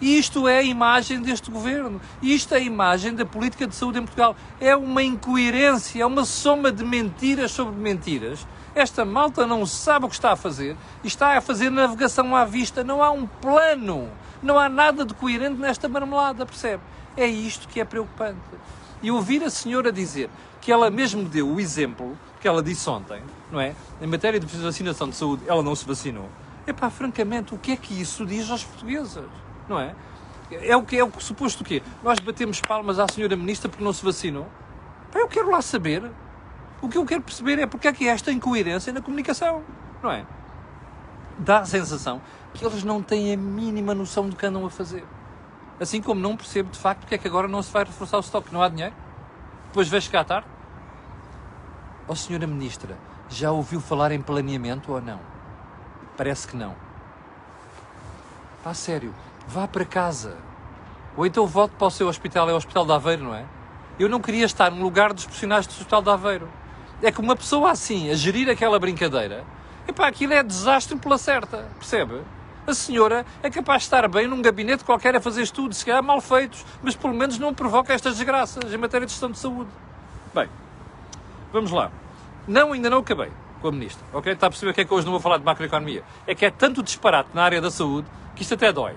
Isto 0.00 0.46
é 0.46 0.58
a 0.58 0.62
imagem 0.62 1.20
deste 1.20 1.50
governo. 1.50 2.00
Isto 2.22 2.54
é 2.54 2.58
a 2.58 2.60
imagem 2.60 3.14
da 3.14 3.24
política 3.24 3.66
de 3.66 3.74
saúde 3.74 3.98
em 3.98 4.02
Portugal. 4.02 4.36
É 4.60 4.76
uma 4.76 5.02
incoerência, 5.02 6.02
é 6.02 6.06
uma 6.06 6.24
soma 6.24 6.70
de 6.70 6.84
mentiras 6.84 7.50
sobre 7.52 7.74
mentiras. 7.74 8.46
Esta 8.74 9.06
malta 9.06 9.46
não 9.46 9.64
sabe 9.64 10.04
o 10.04 10.08
que 10.08 10.14
está 10.14 10.32
a 10.32 10.36
fazer 10.36 10.76
e 11.02 11.06
está 11.06 11.38
a 11.38 11.40
fazer 11.40 11.70
navegação 11.70 12.36
à 12.36 12.44
vista. 12.44 12.84
Não 12.84 13.02
há 13.02 13.10
um 13.10 13.26
plano, 13.26 14.10
não 14.42 14.58
há 14.58 14.68
nada 14.68 15.04
de 15.04 15.14
coerente 15.14 15.58
nesta 15.58 15.88
marmelada, 15.88 16.44
percebe? 16.44 16.82
É 17.16 17.26
isto 17.26 17.66
que 17.66 17.80
é 17.80 17.84
preocupante. 17.84 18.38
E 19.02 19.10
ouvir 19.10 19.42
a 19.42 19.48
senhora 19.48 19.90
dizer 19.90 20.28
que 20.60 20.70
ela 20.70 20.90
mesmo 20.90 21.22
deu 21.24 21.48
o 21.48 21.58
exemplo 21.58 22.18
que 22.38 22.46
ela 22.46 22.62
disse 22.62 22.88
ontem, 22.90 23.22
não 23.50 23.58
é? 23.58 23.74
Em 24.00 24.06
matéria 24.06 24.38
de 24.38 24.46
vacinação 24.46 25.08
de 25.08 25.16
saúde, 25.16 25.42
ela 25.46 25.62
não 25.62 25.74
se 25.74 25.86
vacinou. 25.86 26.28
Epá, 26.66 26.90
francamente, 26.90 27.54
o 27.54 27.58
que 27.58 27.72
é 27.72 27.76
que 27.76 27.98
isso 27.98 28.26
diz 28.26 28.50
aos 28.50 28.62
portugueses? 28.62 29.22
Não 29.68 29.78
é? 29.78 29.94
É 30.50 30.76
o 30.76 30.82
que 30.82 30.96
é 30.96 31.04
o 31.04 31.10
suposto 31.18 31.62
o 31.62 31.66
quê? 31.66 31.82
Nós 32.02 32.20
batemos 32.20 32.60
palmas 32.60 32.98
à 32.98 33.08
senhora 33.08 33.34
ministra 33.34 33.68
porque 33.68 33.84
não 33.84 33.92
se 33.92 34.04
vacinou. 34.04 34.46
Eu 35.14 35.28
quero 35.28 35.50
lá 35.50 35.60
saber. 35.60 36.10
O 36.80 36.88
que 36.88 36.98
eu 36.98 37.06
quero 37.06 37.22
perceber 37.22 37.58
é 37.58 37.66
porque 37.66 37.88
é 37.88 37.92
que 37.92 38.06
esta 38.06 38.30
incoerência 38.30 38.92
na 38.92 39.00
comunicação, 39.00 39.62
não 40.02 40.10
é? 40.10 40.24
Dá 41.38 41.60
a 41.60 41.64
sensação 41.64 42.20
que 42.54 42.64
eles 42.64 42.84
não 42.84 43.02
têm 43.02 43.32
a 43.32 43.36
mínima 43.36 43.94
noção 43.94 44.28
do 44.28 44.36
que 44.36 44.46
andam 44.46 44.64
a 44.64 44.70
fazer. 44.70 45.04
Assim 45.80 46.00
como 46.00 46.20
não 46.20 46.36
percebo 46.36 46.70
de 46.70 46.78
facto 46.78 47.00
porque 47.00 47.14
é 47.14 47.18
que 47.18 47.28
agora 47.28 47.48
não 47.48 47.62
se 47.62 47.72
vai 47.72 47.84
reforçar 47.84 48.18
o 48.18 48.20
estoque, 48.20 48.52
não 48.52 48.62
há 48.62 48.68
dinheiro. 48.68 48.94
Depois 49.66 49.88
vejo 49.88 50.10
cá 50.10 50.20
à 50.20 50.24
tarde. 50.24 50.48
Ó 52.08 52.12
oh, 52.12 52.16
senhora 52.16 52.46
ministra, 52.46 52.96
já 53.28 53.50
ouviu 53.50 53.80
falar 53.80 54.12
em 54.12 54.20
planeamento 54.20 54.92
ou 54.92 55.00
não? 55.00 55.20
Parece 56.16 56.46
que 56.46 56.56
não. 56.56 56.74
Pá, 58.62 58.72
sério, 58.72 59.14
vá 59.46 59.66
para 59.68 59.84
casa. 59.84 60.36
Ou 61.16 61.24
então 61.24 61.46
volte 61.46 61.74
para 61.76 61.86
o 61.86 61.90
seu 61.90 62.08
hospital, 62.08 62.50
é 62.50 62.52
o 62.52 62.56
Hospital 62.56 62.84
de 62.84 62.92
Aveiro, 62.92 63.24
não 63.24 63.34
é? 63.34 63.44
Eu 63.98 64.08
não 64.08 64.20
queria 64.20 64.44
estar 64.44 64.70
no 64.70 64.82
lugar 64.82 65.12
dos 65.12 65.24
profissionais 65.24 65.66
do 65.66 65.70
Hospital 65.70 66.02
de 66.02 66.10
Aveiro. 66.10 66.48
É 67.02 67.10
que 67.10 67.20
uma 67.20 67.36
pessoa 67.36 67.70
assim, 67.70 68.10
a 68.10 68.14
gerir 68.14 68.48
aquela 68.50 68.78
brincadeira, 68.78 69.44
epá, 69.88 70.06
aquilo 70.06 70.34
é 70.34 70.42
desastre 70.42 70.96
pela 70.98 71.16
certa, 71.16 71.68
percebe? 71.78 72.20
A 72.66 72.74
senhora 72.74 73.24
é 73.42 73.48
capaz 73.48 73.82
de 73.82 73.86
estar 73.86 74.08
bem 74.08 74.26
num 74.26 74.42
gabinete 74.42 74.84
qualquer 74.84 75.14
a 75.14 75.20
fazer 75.20 75.42
estudos, 75.42 75.78
se 75.78 75.86
calhar 75.86 76.02
mal 76.02 76.20
feitos, 76.20 76.64
mas 76.82 76.96
pelo 76.96 77.14
menos 77.14 77.38
não 77.38 77.54
provoca 77.54 77.92
estas 77.92 78.16
desgraças 78.16 78.72
em 78.72 78.76
matéria 78.76 79.06
de 79.06 79.12
gestão 79.12 79.30
de 79.30 79.38
saúde. 79.38 79.70
Bem, 80.34 80.48
vamos 81.52 81.70
lá. 81.70 81.90
Não, 82.46 82.72
ainda 82.72 82.90
não 82.90 82.98
acabei 82.98 83.30
com 83.60 83.68
a 83.68 83.72
ministra, 83.72 84.04
ok? 84.12 84.32
Está 84.32 84.48
a 84.48 84.50
perceber 84.50 84.72
que 84.72 84.80
é 84.80 84.84
que 84.84 84.92
hoje 84.92 85.06
não 85.06 85.12
vou 85.12 85.20
falar 85.20 85.38
de 85.38 85.44
macroeconomia? 85.44 86.02
É 86.26 86.34
que 86.34 86.44
é 86.44 86.50
tanto 86.50 86.82
disparate 86.82 87.30
na 87.32 87.42
área 87.42 87.60
da 87.60 87.70
saúde 87.70 88.08
que 88.34 88.42
isto 88.42 88.54
até 88.54 88.72
dói. 88.72 88.94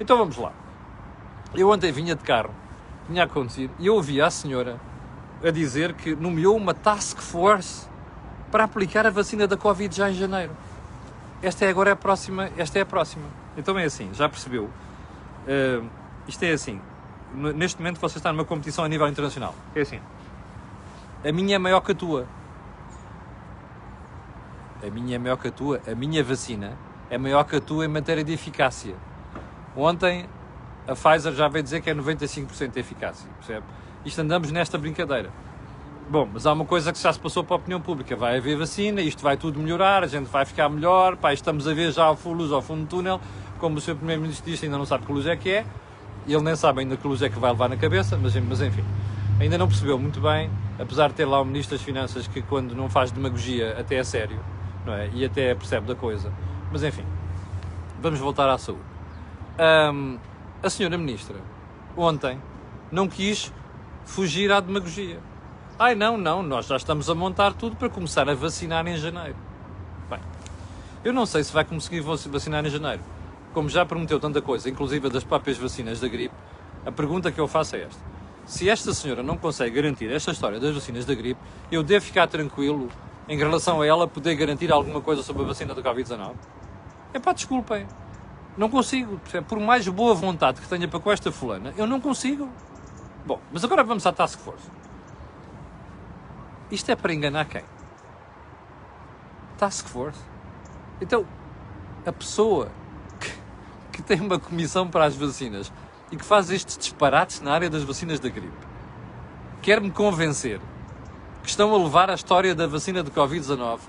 Então 0.00 0.16
vamos 0.16 0.36
lá. 0.36 0.52
Eu 1.54 1.70
ontem 1.70 1.90
vinha 1.90 2.14
de 2.14 2.22
carro, 2.22 2.50
tinha 3.06 3.24
acontecido, 3.24 3.72
e 3.78 3.86
eu 3.86 3.94
ouvi 3.94 4.20
a 4.20 4.30
senhora 4.30 4.78
a 5.42 5.50
dizer 5.50 5.94
que 5.94 6.14
nomeou 6.14 6.56
uma 6.56 6.74
task 6.74 7.18
force 7.18 7.86
para 8.50 8.64
aplicar 8.64 9.06
a 9.06 9.10
vacina 9.10 9.46
da 9.46 9.56
Covid 9.56 9.94
já 9.94 10.10
em 10.10 10.14
janeiro. 10.14 10.52
Esta 11.42 11.64
é 11.64 11.68
agora 11.68 11.92
a 11.92 11.96
próxima, 11.96 12.50
esta 12.56 12.78
é 12.78 12.82
a 12.82 12.86
próxima. 12.86 13.24
Então 13.56 13.78
é 13.78 13.84
assim, 13.84 14.10
já 14.12 14.28
percebeu? 14.28 14.64
Uh, 14.64 15.88
isto 16.26 16.42
é 16.42 16.52
assim, 16.52 16.80
neste 17.34 17.78
momento 17.78 18.00
você 18.00 18.18
está 18.18 18.32
numa 18.32 18.44
competição 18.44 18.84
a 18.84 18.88
nível 18.88 19.08
internacional. 19.08 19.54
É 19.74 19.80
assim, 19.80 20.00
a 21.24 21.32
minha 21.32 21.56
é 21.56 21.58
maior 21.58 21.80
que 21.80 21.92
a 21.92 21.94
tua. 21.94 22.26
A 24.82 24.90
minha 24.90 25.16
é 25.16 25.18
maior 25.18 25.36
que 25.36 25.48
a 25.48 25.50
tua. 25.50 25.80
A 25.86 25.94
minha 25.94 26.22
vacina 26.22 26.76
é 27.10 27.18
maior 27.18 27.44
que 27.44 27.56
a 27.56 27.60
tua 27.60 27.84
em 27.84 27.88
matéria 27.88 28.22
de 28.22 28.32
eficácia. 28.32 28.94
Ontem 29.78 30.26
a 30.88 30.94
Pfizer 30.94 31.32
já 31.34 31.46
veio 31.46 31.62
dizer 31.62 31.80
que 31.80 31.88
é 31.88 31.94
95% 31.94 32.72
de 32.72 32.80
eficácia, 32.80 33.30
percebe? 33.38 33.64
Isto 34.04 34.20
andamos 34.20 34.50
nesta 34.50 34.76
brincadeira. 34.76 35.30
Bom, 36.10 36.28
mas 36.32 36.46
há 36.46 36.52
uma 36.52 36.64
coisa 36.64 36.92
que 36.92 36.98
já 36.98 37.12
se 37.12 37.20
passou 37.20 37.44
para 37.44 37.54
a 37.54 37.58
opinião 37.58 37.80
pública. 37.80 38.16
Vai 38.16 38.38
haver 38.38 38.56
vacina, 38.56 39.00
isto 39.00 39.22
vai 39.22 39.36
tudo 39.36 39.60
melhorar, 39.60 40.02
a 40.02 40.08
gente 40.08 40.26
vai 40.26 40.44
ficar 40.44 40.68
melhor, 40.68 41.16
pá, 41.16 41.32
estamos 41.32 41.68
a 41.68 41.74
ver 41.74 41.92
já 41.92 42.06
a 42.06 42.16
luz 42.24 42.50
ao 42.50 42.60
fundo 42.60 42.80
do 42.82 42.86
túnel, 42.88 43.20
como 43.60 43.76
o 43.76 43.80
Sr. 43.80 43.94
Primeiro-Ministro 43.94 44.50
disse, 44.50 44.64
ainda 44.64 44.78
não 44.78 44.84
sabe 44.84 45.06
que 45.06 45.12
luz 45.12 45.26
é 45.26 45.36
que 45.36 45.50
é, 45.50 45.64
ele 46.26 46.42
nem 46.42 46.56
sabe 46.56 46.80
ainda 46.80 46.96
que 46.96 47.06
luz 47.06 47.22
é 47.22 47.28
que 47.28 47.38
vai 47.38 47.52
levar 47.52 47.68
na 47.68 47.76
cabeça, 47.76 48.18
mas, 48.20 48.34
mas 48.34 48.60
enfim, 48.60 48.84
ainda 49.38 49.56
não 49.56 49.68
percebeu 49.68 49.96
muito 49.96 50.20
bem, 50.20 50.50
apesar 50.76 51.08
de 51.08 51.14
ter 51.14 51.24
lá 51.24 51.40
o 51.40 51.44
Ministro 51.44 51.76
das 51.76 51.84
Finanças 51.84 52.26
que 52.26 52.42
quando 52.42 52.74
não 52.74 52.88
faz 52.88 53.12
demagogia 53.12 53.76
até 53.78 53.94
é 53.96 54.02
sério, 54.02 54.40
não 54.84 54.92
é? 54.92 55.08
E 55.12 55.24
até 55.24 55.54
percebe 55.54 55.86
da 55.86 55.94
coisa. 55.94 56.32
Mas 56.72 56.82
enfim, 56.82 57.04
vamos 58.02 58.18
voltar 58.18 58.48
à 58.48 58.58
saúde. 58.58 58.97
Um, 59.58 60.18
a 60.62 60.70
senhora 60.70 60.96
ministra, 60.96 61.36
ontem, 61.96 62.40
não 62.92 63.08
quis 63.08 63.52
fugir 64.04 64.52
à 64.52 64.60
demagogia. 64.60 65.18
Ai, 65.76 65.94
não, 65.94 66.16
não, 66.16 66.42
nós 66.42 66.66
já 66.66 66.76
estamos 66.76 67.10
a 67.10 67.14
montar 67.14 67.52
tudo 67.54 67.74
para 67.74 67.88
começar 67.88 68.28
a 68.28 68.34
vacinar 68.34 68.86
em 68.86 68.96
janeiro. 68.96 69.36
Bem, 70.08 70.20
eu 71.04 71.12
não 71.12 71.26
sei 71.26 71.42
se 71.42 71.52
vai 71.52 71.64
conseguir 71.64 72.00
vacinar 72.00 72.64
em 72.64 72.70
janeiro. 72.70 73.02
Como 73.52 73.68
já 73.68 73.84
prometeu 73.84 74.20
tanta 74.20 74.40
coisa, 74.40 74.70
inclusive 74.70 75.08
das 75.08 75.24
próprias 75.24 75.58
vacinas 75.58 76.00
da 76.00 76.06
gripe, 76.06 76.34
a 76.86 76.92
pergunta 76.92 77.32
que 77.32 77.40
eu 77.40 77.48
faço 77.48 77.76
é 77.76 77.82
esta. 77.82 78.00
Se 78.46 78.70
esta 78.70 78.94
senhora 78.94 79.22
não 79.22 79.36
consegue 79.36 79.74
garantir 79.74 80.10
esta 80.10 80.30
história 80.30 80.58
das 80.60 80.74
vacinas 80.74 81.04
da 81.04 81.14
gripe, 81.14 81.40
eu 81.70 81.82
devo 81.82 82.04
ficar 82.04 82.26
tranquilo 82.28 82.88
em 83.28 83.36
relação 83.36 83.80
a 83.80 83.86
ela 83.86 84.06
poder 84.08 84.34
garantir 84.36 84.72
alguma 84.72 85.00
coisa 85.00 85.22
sobre 85.22 85.42
a 85.42 85.46
vacina 85.46 85.74
do 85.74 85.82
Covid-19? 85.82 86.32
É 87.12 87.18
pá, 87.18 87.32
desculpem. 87.32 87.86
Não 88.58 88.68
consigo. 88.68 89.20
Por 89.46 89.60
mais 89.60 89.86
boa 89.86 90.14
vontade 90.14 90.60
que 90.60 90.68
tenha 90.68 90.88
para 90.88 90.98
com 90.98 91.12
esta 91.12 91.30
fulana, 91.30 91.72
eu 91.76 91.86
não 91.86 92.00
consigo. 92.00 92.50
Bom, 93.24 93.40
mas 93.52 93.64
agora 93.64 93.84
vamos 93.84 94.04
à 94.04 94.12
Task 94.12 94.40
Force. 94.40 94.68
Isto 96.70 96.90
é 96.90 96.96
para 96.96 97.14
enganar 97.14 97.44
quem? 97.44 97.62
Task 99.56 99.86
Force? 99.86 100.20
Então, 101.00 101.24
a 102.04 102.12
pessoa 102.12 102.68
que, 103.20 103.32
que 103.92 104.02
tem 104.02 104.20
uma 104.20 104.40
comissão 104.40 104.88
para 104.88 105.04
as 105.04 105.14
vacinas 105.14 105.72
e 106.10 106.16
que 106.16 106.24
faz 106.24 106.50
estes 106.50 106.76
disparates 106.76 107.40
na 107.40 107.52
área 107.52 107.70
das 107.70 107.84
vacinas 107.84 108.18
da 108.18 108.28
gripe 108.28 108.66
quer-me 109.62 109.90
convencer 109.90 110.60
que 111.42 111.48
estão 111.48 111.74
a 111.74 111.78
levar 111.78 112.10
a 112.10 112.14
história 112.14 112.54
da 112.54 112.66
vacina 112.66 113.02
de 113.02 113.10
Covid-19 113.10 113.80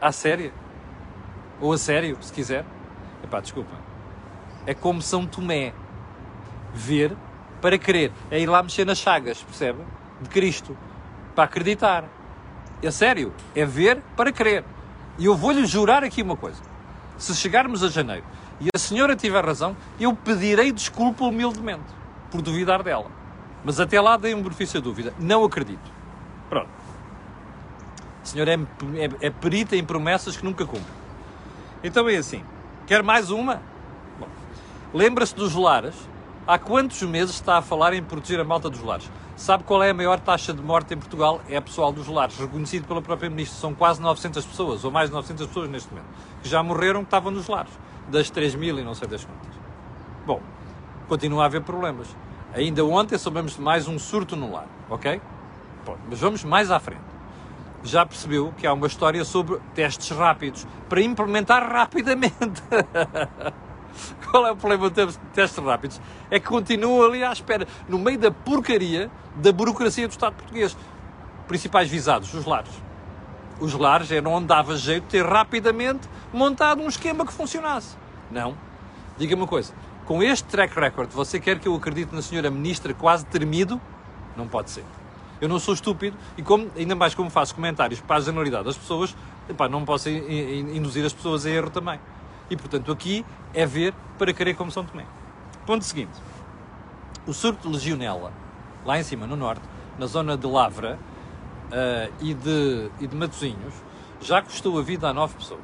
à 0.00 0.10
séria? 0.10 0.52
Ou 1.60 1.72
a 1.72 1.78
sério, 1.78 2.16
se 2.20 2.32
quiser? 2.32 2.64
Epá, 3.26 3.40
desculpa. 3.40 3.72
É 4.66 4.74
como 4.74 5.02
São 5.02 5.26
Tomé. 5.26 5.72
Ver 6.72 7.16
para 7.60 7.78
crer. 7.78 8.12
É 8.30 8.38
ir 8.38 8.46
lá 8.46 8.62
mexer 8.62 8.84
nas 8.84 8.98
chagas, 8.98 9.42
percebe? 9.42 9.80
De 10.20 10.28
Cristo. 10.28 10.76
Para 11.34 11.44
acreditar. 11.44 12.04
É 12.82 12.90
sério. 12.90 13.32
É 13.54 13.64
ver 13.64 14.00
para 14.16 14.30
crer. 14.30 14.64
E 15.18 15.24
eu 15.24 15.34
vou-lhe 15.34 15.66
jurar 15.66 16.04
aqui 16.04 16.22
uma 16.22 16.36
coisa. 16.36 16.60
Se 17.18 17.34
chegarmos 17.34 17.82
a 17.82 17.88
janeiro 17.88 18.24
e 18.60 18.68
a 18.74 18.78
senhora 18.78 19.16
tiver 19.16 19.44
razão, 19.44 19.76
eu 19.98 20.14
pedirei 20.14 20.70
desculpa 20.70 21.24
humildemente 21.24 21.84
por 22.30 22.42
duvidar 22.42 22.82
dela. 22.82 23.10
Mas 23.64 23.80
até 23.80 24.00
lá 24.00 24.16
dei 24.16 24.34
um 24.34 24.42
benefício 24.42 24.80
da 24.80 24.84
dúvida. 24.84 25.14
Não 25.18 25.42
acredito. 25.42 25.90
Pronto. 26.48 26.68
O 28.22 28.28
senhor 28.28 28.46
é, 28.46 28.54
é, 28.54 29.26
é 29.26 29.30
perita 29.30 29.74
em 29.74 29.84
promessas 29.84 30.36
que 30.36 30.44
nunca 30.44 30.64
cumpre. 30.66 30.92
Então 31.82 32.08
é 32.08 32.16
assim. 32.16 32.44
Quer 32.86 33.02
mais 33.02 33.30
uma? 33.30 33.60
Lembra-se 34.94 35.34
dos 35.34 35.56
lares? 35.56 35.96
Há 36.46 36.56
quantos 36.56 37.02
meses 37.02 37.34
está 37.34 37.58
a 37.58 37.62
falar 37.62 37.92
em 37.92 38.00
proteger 38.00 38.38
a 38.38 38.44
malta 38.44 38.70
dos 38.70 38.80
lares? 38.80 39.10
Sabe 39.34 39.64
qual 39.64 39.82
é 39.82 39.90
a 39.90 39.94
maior 39.94 40.20
taxa 40.20 40.54
de 40.54 40.62
morte 40.62 40.94
em 40.94 40.96
Portugal? 40.96 41.40
É 41.48 41.56
a 41.56 41.62
pessoal 41.62 41.92
dos 41.92 42.06
lares, 42.06 42.38
reconhecido 42.38 42.86
pela 42.86 43.02
própria 43.02 43.28
Ministra. 43.28 43.58
São 43.58 43.74
quase 43.74 44.00
900 44.00 44.46
pessoas, 44.46 44.84
ou 44.84 44.92
mais 44.92 45.10
de 45.10 45.16
900 45.16 45.48
pessoas 45.48 45.68
neste 45.68 45.92
momento, 45.92 46.06
que 46.40 46.48
já 46.48 46.62
morreram 46.62 47.00
que 47.00 47.08
estavam 47.08 47.32
nos 47.32 47.48
lares. 47.48 47.72
Das 48.08 48.30
3 48.30 48.54
mil 48.54 48.78
e 48.78 48.84
não 48.84 48.94
sei 48.94 49.08
das 49.08 49.24
quantas. 49.24 49.52
Bom, 50.24 50.40
continua 51.08 51.42
a 51.42 51.46
haver 51.46 51.62
problemas. 51.62 52.06
Ainda 52.54 52.84
ontem 52.84 53.18
soubemos 53.18 53.56
de 53.56 53.60
mais 53.60 53.88
um 53.88 53.98
surto 53.98 54.36
no 54.36 54.52
lar, 54.52 54.68
ok? 54.88 55.20
Bom, 55.84 55.96
mas 56.08 56.20
vamos 56.20 56.44
mais 56.44 56.70
à 56.70 56.78
frente. 56.78 57.15
Já 57.86 58.04
percebeu 58.04 58.52
que 58.58 58.66
há 58.66 58.72
uma 58.72 58.88
história 58.88 59.24
sobre 59.24 59.60
testes 59.72 60.10
rápidos 60.10 60.66
para 60.88 61.00
implementar 61.00 61.70
rapidamente. 61.70 62.60
Qual 64.28 64.44
é 64.44 64.50
o 64.50 64.56
problema 64.56 64.90
de 64.90 65.16
testes 65.32 65.64
rápidos? 65.64 66.00
É 66.28 66.40
que 66.40 66.46
continua 66.46 67.06
ali 67.06 67.22
à 67.22 67.32
espera, 67.32 67.64
no 67.88 67.96
meio 67.96 68.18
da 68.18 68.32
porcaria 68.32 69.08
da 69.36 69.52
burocracia 69.52 70.08
do 70.08 70.10
Estado 70.10 70.34
português. 70.34 70.76
Principais 71.46 71.88
visados, 71.88 72.34
os 72.34 72.44
lares. 72.44 72.72
Os 73.60 73.72
lares 73.72 74.10
eram 74.10 74.32
onde 74.32 74.48
dava 74.48 74.76
jeito 74.76 75.04
de 75.04 75.10
ter 75.10 75.24
rapidamente 75.24 76.08
montado 76.32 76.82
um 76.82 76.88
esquema 76.88 77.24
que 77.24 77.32
funcionasse. 77.32 77.96
Não. 78.32 78.56
Diga-me 79.16 79.42
uma 79.42 79.48
coisa, 79.48 79.72
com 80.04 80.24
este 80.24 80.44
track 80.48 80.78
record, 80.78 81.10
você 81.12 81.38
quer 81.38 81.60
que 81.60 81.68
eu 81.68 81.74
acredite 81.76 82.12
na 82.12 82.20
senhora 82.20 82.50
ministra 82.50 82.92
quase 82.92 83.24
termido? 83.26 83.80
Não 84.36 84.48
pode 84.48 84.70
ser. 84.70 84.84
Eu 85.40 85.48
não 85.48 85.58
sou 85.58 85.74
estúpido 85.74 86.16
e 86.36 86.42
como, 86.42 86.70
ainda 86.76 86.94
mais 86.94 87.14
como 87.14 87.28
faço 87.28 87.54
comentários 87.54 88.00
para 88.00 88.16
a 88.16 88.20
generalidade 88.20 88.64
das 88.64 88.76
pessoas, 88.76 89.14
epá, 89.48 89.68
não 89.68 89.84
posso 89.84 90.08
induzir 90.08 91.04
as 91.04 91.12
pessoas 91.12 91.44
a 91.44 91.50
erro 91.50 91.70
também. 91.70 92.00
E, 92.48 92.56
portanto, 92.56 92.90
aqui 92.92 93.24
é 93.52 93.66
ver 93.66 93.92
para 94.18 94.32
querer 94.32 94.54
como 94.54 94.70
São 94.70 94.84
Tomé. 94.84 95.04
Ponto 95.66 95.84
seguinte. 95.84 96.18
O 97.26 97.32
surto 97.32 97.68
de 97.68 97.74
legionela, 97.74 98.32
lá 98.84 98.98
em 98.98 99.02
cima, 99.02 99.26
no 99.26 99.36
norte, 99.36 99.62
na 99.98 100.06
zona 100.06 100.36
de 100.36 100.46
Lavra 100.46 100.98
uh, 101.66 102.12
e, 102.20 102.32
de, 102.34 102.90
e 103.00 103.06
de 103.06 103.16
Matosinhos, 103.16 103.74
já 104.20 104.40
custou 104.40 104.78
a 104.78 104.82
vida 104.82 105.08
a 105.08 105.12
nove 105.12 105.34
pessoas. 105.34 105.60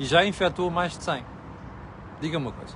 E 0.00 0.04
já 0.04 0.24
infectou 0.24 0.70
mais 0.70 0.96
de 0.96 1.04
100. 1.04 1.24
Diga-me 2.20 2.46
uma 2.46 2.52
coisa. 2.52 2.74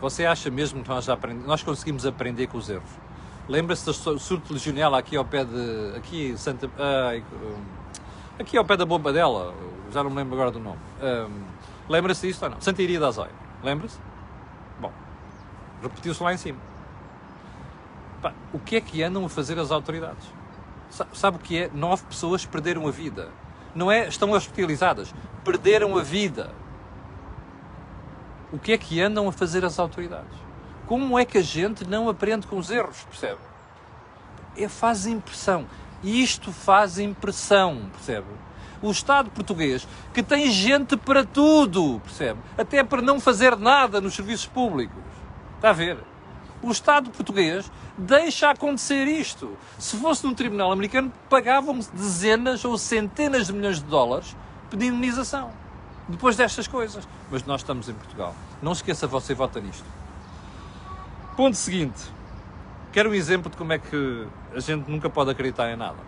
Você 0.00 0.24
acha 0.24 0.50
mesmo 0.50 0.82
que 0.82 0.88
nós, 0.88 1.04
já 1.04 1.12
aprendemos, 1.12 1.46
nós 1.46 1.62
conseguimos 1.62 2.06
aprender 2.06 2.46
com 2.46 2.58
os 2.58 2.68
erros? 2.68 3.05
Lembra-se 3.48 3.84
do 3.84 4.18
surto 4.18 4.48
de 4.48 4.54
legionela 4.54 4.98
aqui 4.98 5.16
ao 5.16 5.24
pé 5.24 5.44
de... 5.44 5.96
Aqui, 5.96 6.34
Santa... 6.36 6.66
Uh, 6.66 7.22
aqui 8.38 8.56
ao 8.56 8.64
pé 8.64 8.76
da 8.76 8.84
bomba 8.84 9.12
dela, 9.12 9.54
já 9.92 10.02
não 10.02 10.10
me 10.10 10.16
lembro 10.16 10.34
agora 10.34 10.50
do 10.50 10.58
nome. 10.58 10.80
Uh, 11.00 11.30
Lembra-se 11.88 12.26
disto 12.26 12.42
ou 12.42 12.50
não? 12.50 12.60
Santa 12.60 12.82
Iria 12.82 12.98
da 12.98 13.08
Azóia. 13.08 13.30
Lembra-se? 13.62 13.98
Bom, 14.80 14.92
repetiu-se 15.82 16.22
lá 16.22 16.32
em 16.34 16.36
cima. 16.36 16.58
Pá, 18.20 18.32
o 18.52 18.58
que 18.58 18.76
é 18.76 18.80
que 18.80 19.02
andam 19.02 19.24
a 19.24 19.28
fazer 19.28 19.58
as 19.58 19.70
autoridades? 19.70 20.26
Sabe 21.12 21.36
o 21.36 21.40
que 21.40 21.62
é? 21.62 21.70
Nove 21.72 22.04
pessoas 22.04 22.44
perderam 22.44 22.86
a 22.86 22.90
vida. 22.90 23.28
Não 23.74 23.90
é 23.90 24.08
estão 24.08 24.32
hospitalizadas, 24.32 25.14
perderam 25.44 25.96
a 25.96 26.02
vida. 26.02 26.50
O 28.52 28.58
que 28.58 28.72
é 28.72 28.78
que 28.78 29.00
andam 29.00 29.28
a 29.28 29.32
fazer 29.32 29.64
as 29.64 29.78
autoridades? 29.78 30.45
Como 30.86 31.18
é 31.18 31.24
que 31.24 31.38
a 31.38 31.42
gente 31.42 31.84
não 31.84 32.08
aprende 32.08 32.46
com 32.46 32.58
os 32.58 32.70
erros, 32.70 33.02
percebe? 33.10 33.40
É, 34.56 34.68
faz 34.68 35.06
impressão. 35.06 35.66
Isto 36.02 36.52
faz 36.52 36.98
impressão, 36.98 37.90
percebe? 37.92 38.26
o 38.82 38.90
Estado 38.90 39.30
português, 39.30 39.86
que 40.12 40.22
tem 40.22 40.50
gente 40.50 40.96
para 40.96 41.24
tudo, 41.24 42.00
percebe? 42.04 42.40
Até 42.56 42.84
para 42.84 43.02
não 43.02 43.18
fazer 43.18 43.56
nada 43.56 44.00
nos 44.00 44.14
serviços 44.14 44.46
públicos. 44.46 45.02
Está 45.56 45.70
a 45.70 45.72
ver? 45.72 45.98
O 46.62 46.70
Estado 46.70 47.10
português 47.10 47.70
deixa 47.96 48.50
acontecer 48.50 49.06
isto. 49.06 49.56
Se 49.78 49.96
fosse 49.96 50.24
num 50.24 50.34
tribunal 50.34 50.72
americano, 50.72 51.12
pagavam-se 51.28 51.90
dezenas 51.92 52.64
ou 52.64 52.76
centenas 52.76 53.46
de 53.46 53.52
milhões 53.52 53.78
de 53.78 53.84
dólares 53.84 54.36
de 54.70 54.86
indenização. 54.86 55.50
Depois 56.08 56.36
destas 56.36 56.68
coisas. 56.68 57.06
Mas 57.30 57.44
nós 57.44 57.60
estamos 57.62 57.88
em 57.88 57.94
Portugal. 57.94 58.34
Não 58.62 58.72
esqueça, 58.72 59.06
você 59.06 59.34
vota 59.34 59.60
nisto. 59.60 59.84
Ponto 61.36 61.54
seguinte. 61.54 62.10
Quero 62.90 63.10
um 63.10 63.14
exemplo 63.14 63.50
de 63.50 63.58
como 63.58 63.70
é 63.70 63.78
que 63.78 64.26
a 64.54 64.58
gente 64.58 64.90
nunca 64.90 65.10
pode 65.10 65.30
acreditar 65.30 65.70
em 65.70 65.76
nada. 65.76 65.98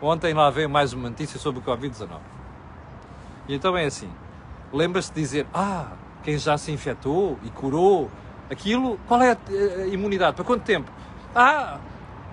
Ontem 0.00 0.34
lá 0.34 0.50
veio 0.50 0.68
mais 0.68 0.92
uma 0.92 1.08
notícia 1.08 1.40
sobre 1.40 1.60
o 1.60 1.62
Covid-19. 1.62 2.18
E 3.48 3.54
então 3.54 3.74
é 3.78 3.86
assim: 3.86 4.10
lembra-se 4.70 5.10
de 5.10 5.18
dizer, 5.18 5.46
ah, 5.54 5.92
quem 6.22 6.36
já 6.36 6.58
se 6.58 6.70
infectou 6.70 7.38
e 7.42 7.48
curou, 7.48 8.10
aquilo, 8.50 9.00
qual 9.08 9.22
é 9.22 9.32
a, 9.32 9.86
imunidade? 9.86 10.36
Para 10.36 10.44
quanto 10.44 10.64
tempo? 10.64 10.92
Ah, 11.34 11.78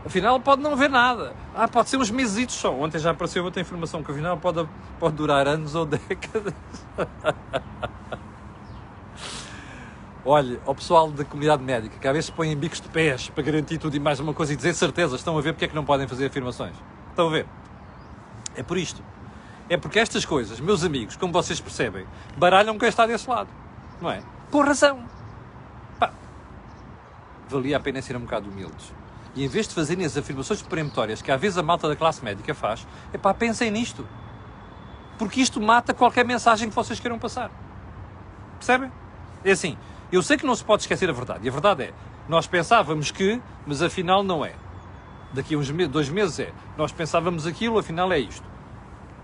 afinal 0.06 0.42
pode 0.42 0.62
não 0.62 0.74
haver 0.74 0.90
nada. 0.90 1.34
Ah, 1.56 1.70
pode 1.70 1.88
ser 1.88 1.96
uns 1.96 2.12
meses 2.12 2.52
só. 2.52 2.74
Ontem 2.74 3.00
já 3.00 3.12
apareceu 3.12 3.46
outra 3.46 3.62
informação 3.62 4.04
que 4.04 4.12
afinal 4.12 4.36
pode, 4.36 4.68
pode 5.00 5.16
durar 5.16 5.48
anos 5.48 5.74
ou 5.74 5.86
décadas. 5.88 6.54
Olha, 10.32 10.60
ao 10.64 10.76
pessoal 10.76 11.10
da 11.10 11.26
comunidade 11.26 11.64
médica, 11.64 11.98
que 11.98 12.08
às 12.08 12.14
vezes 12.14 12.30
põem 12.30 12.56
bicos 12.56 12.80
de 12.80 12.88
pés 12.88 13.30
para 13.30 13.44
garantir 13.44 13.80
tudo 13.80 13.96
e 13.96 14.00
mais 14.00 14.20
uma 14.20 14.32
coisa 14.32 14.54
e 14.54 14.56
dizer 14.56 14.76
certeza, 14.76 15.16
estão 15.16 15.36
a 15.36 15.42
ver 15.42 15.54
porque 15.54 15.66
é 15.66 15.68
que 15.68 15.74
não 15.74 15.84
podem 15.84 16.08
fazer 16.08 16.28
afirmações. 16.28 16.76
Estão 17.10 17.30
a 17.30 17.32
ver? 17.32 17.48
É 18.56 18.62
por 18.62 18.78
isto. 18.78 19.02
É 19.68 19.76
porque 19.76 19.98
estas 19.98 20.26
coisas, 20.26 20.60
meus 20.60 20.84
amigos, 20.84 21.16
como 21.16 21.34
vocês 21.34 21.60
percebem, 21.60 22.06
baralham 22.38 22.78
quem 22.78 22.88
está 22.88 23.08
desse 23.08 23.28
lado. 23.28 23.50
Não 24.00 24.12
é? 24.12 24.22
Com 24.52 24.62
razão. 24.62 25.04
Pá. 26.00 26.14
Valia 27.50 27.78
a 27.78 27.80
pena 27.80 28.00
ser 28.00 28.16
um 28.16 28.20
bocado 28.20 28.52
humildes. 28.52 28.94
E 29.34 29.44
em 29.44 29.48
vez 29.48 29.68
de 29.68 29.74
fazerem 29.74 30.06
as 30.06 30.16
afirmações 30.16 30.62
peremptórias 30.62 31.24
que 31.24 31.32
às 31.32 31.42
vezes 31.42 31.58
a 31.58 31.64
malta 31.64 31.88
da 31.88 31.96
classe 31.96 32.24
médica 32.24 32.54
faz, 32.54 32.86
é 33.12 33.18
pá, 33.18 33.34
pensem 33.34 33.72
nisto. 33.72 34.08
Porque 35.18 35.42
isto 35.42 35.60
mata 35.60 35.92
qualquer 35.92 36.24
mensagem 36.24 36.70
que 36.70 36.76
vocês 36.76 37.00
queiram 37.00 37.18
passar. 37.18 37.50
Percebem? 38.60 38.92
É 39.44 39.52
assim, 39.52 39.76
eu 40.16 40.24
sei 40.24 40.38
que 40.38 40.46
não 40.46 40.56
se 40.56 40.64
pode 40.64 40.84
esquecer 40.84 41.10
a 41.10 41.14
verdade. 41.14 41.46
E 41.46 41.50
a 41.50 41.52
verdade 41.52 41.84
é, 41.84 41.94
nós 42.28 42.48
pensávamos 42.48 43.12
que, 43.12 43.42
mas 43.66 43.82
afinal 43.82 44.24
não 44.24 44.46
é 44.46 44.54
daqui 45.34 45.56
a 45.56 45.58
uns 45.58 45.70
meses, 45.70 45.92
dois 45.92 46.10
meses 46.10 46.40
é, 46.40 46.52
nós 46.78 46.92
pensávamos 46.92 47.46
aquilo, 47.46 47.78
afinal 47.78 48.12
é 48.12 48.20
isto. 48.20 48.48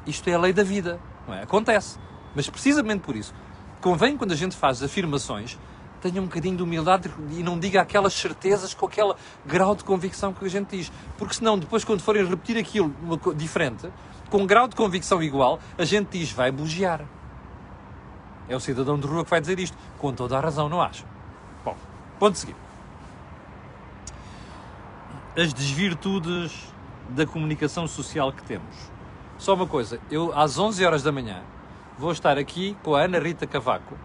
Isto 0.05 0.29
é 0.29 0.33
a 0.33 0.39
lei 0.39 0.53
da 0.53 0.63
vida, 0.63 0.99
não 1.27 1.33
é? 1.33 1.43
Acontece. 1.43 1.97
Mas 2.35 2.49
precisamente 2.49 3.01
por 3.01 3.15
isso, 3.15 3.33
convém 3.81 4.17
quando 4.17 4.31
a 4.31 4.35
gente 4.35 4.55
faz 4.55 4.83
afirmações, 4.83 5.57
tenha 6.01 6.21
um 6.21 6.25
bocadinho 6.25 6.57
de 6.57 6.63
humildade 6.63 7.09
e 7.31 7.41
não 7.41 7.57
diga 7.57 7.81
aquelas 7.81 8.13
certezas 8.13 8.73
com 8.73 8.85
aquele 8.85 9.13
grau 9.45 9.75
de 9.75 9.83
convicção 9.83 10.33
que 10.33 10.45
a 10.45 10.49
gente 10.49 10.77
diz. 10.77 10.91
Porque 11.17 11.33
senão, 11.33 11.57
depois, 11.57 11.83
quando 11.83 12.01
forem 12.01 12.23
repetir 12.23 12.57
aquilo 12.57 12.93
diferente, 13.35 13.89
com 14.29 14.39
um 14.39 14.45
grau 14.45 14.67
de 14.67 14.75
convicção 14.75 15.23
igual, 15.23 15.59
a 15.77 15.85
gente 15.85 16.19
diz, 16.19 16.31
vai 16.31 16.51
bugiar. 16.51 17.01
É 18.47 18.55
o 18.55 18.59
cidadão 18.59 18.99
de 18.99 19.07
rua 19.07 19.23
que 19.23 19.29
vai 19.29 19.41
dizer 19.41 19.59
isto. 19.59 19.77
Com 19.97 20.13
toda 20.13 20.37
a 20.37 20.41
razão, 20.41 20.69
não 20.69 20.81
acho? 20.81 21.05
Bom, 21.63 21.75
ponto 22.19 22.37
seguinte 22.37 22.65
as 25.37 25.53
desvirtudes 25.53 26.73
da 27.09 27.25
comunicação 27.25 27.87
social 27.87 28.31
que 28.31 28.41
temos. 28.43 28.73
Só 29.37 29.53
uma 29.53 29.67
coisa, 29.67 29.99
eu 30.09 30.31
às 30.33 30.57
11 30.57 30.85
horas 30.85 31.03
da 31.03 31.11
manhã 31.11 31.43
vou 31.99 32.11
estar 32.13 32.37
aqui 32.37 32.75
com 32.81 32.95
a 32.95 33.01
Ana 33.01 33.19
Rita 33.19 33.45
Cavaco 33.45 33.97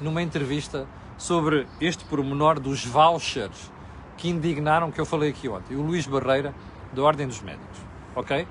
numa 0.00 0.20
entrevista 0.20 0.86
sobre 1.16 1.68
este 1.80 2.04
pormenor 2.04 2.58
dos 2.58 2.84
vouchers 2.84 3.70
que 4.16 4.28
indignaram 4.28 4.90
que 4.90 5.00
eu 5.00 5.06
falei 5.06 5.30
aqui 5.30 5.48
ontem. 5.48 5.76
O 5.76 5.82
Luís 5.82 6.06
Barreira, 6.08 6.52
da 6.92 7.02
Ordem 7.02 7.28
dos 7.28 7.40
Médicos, 7.40 7.78
ok? 8.16 8.46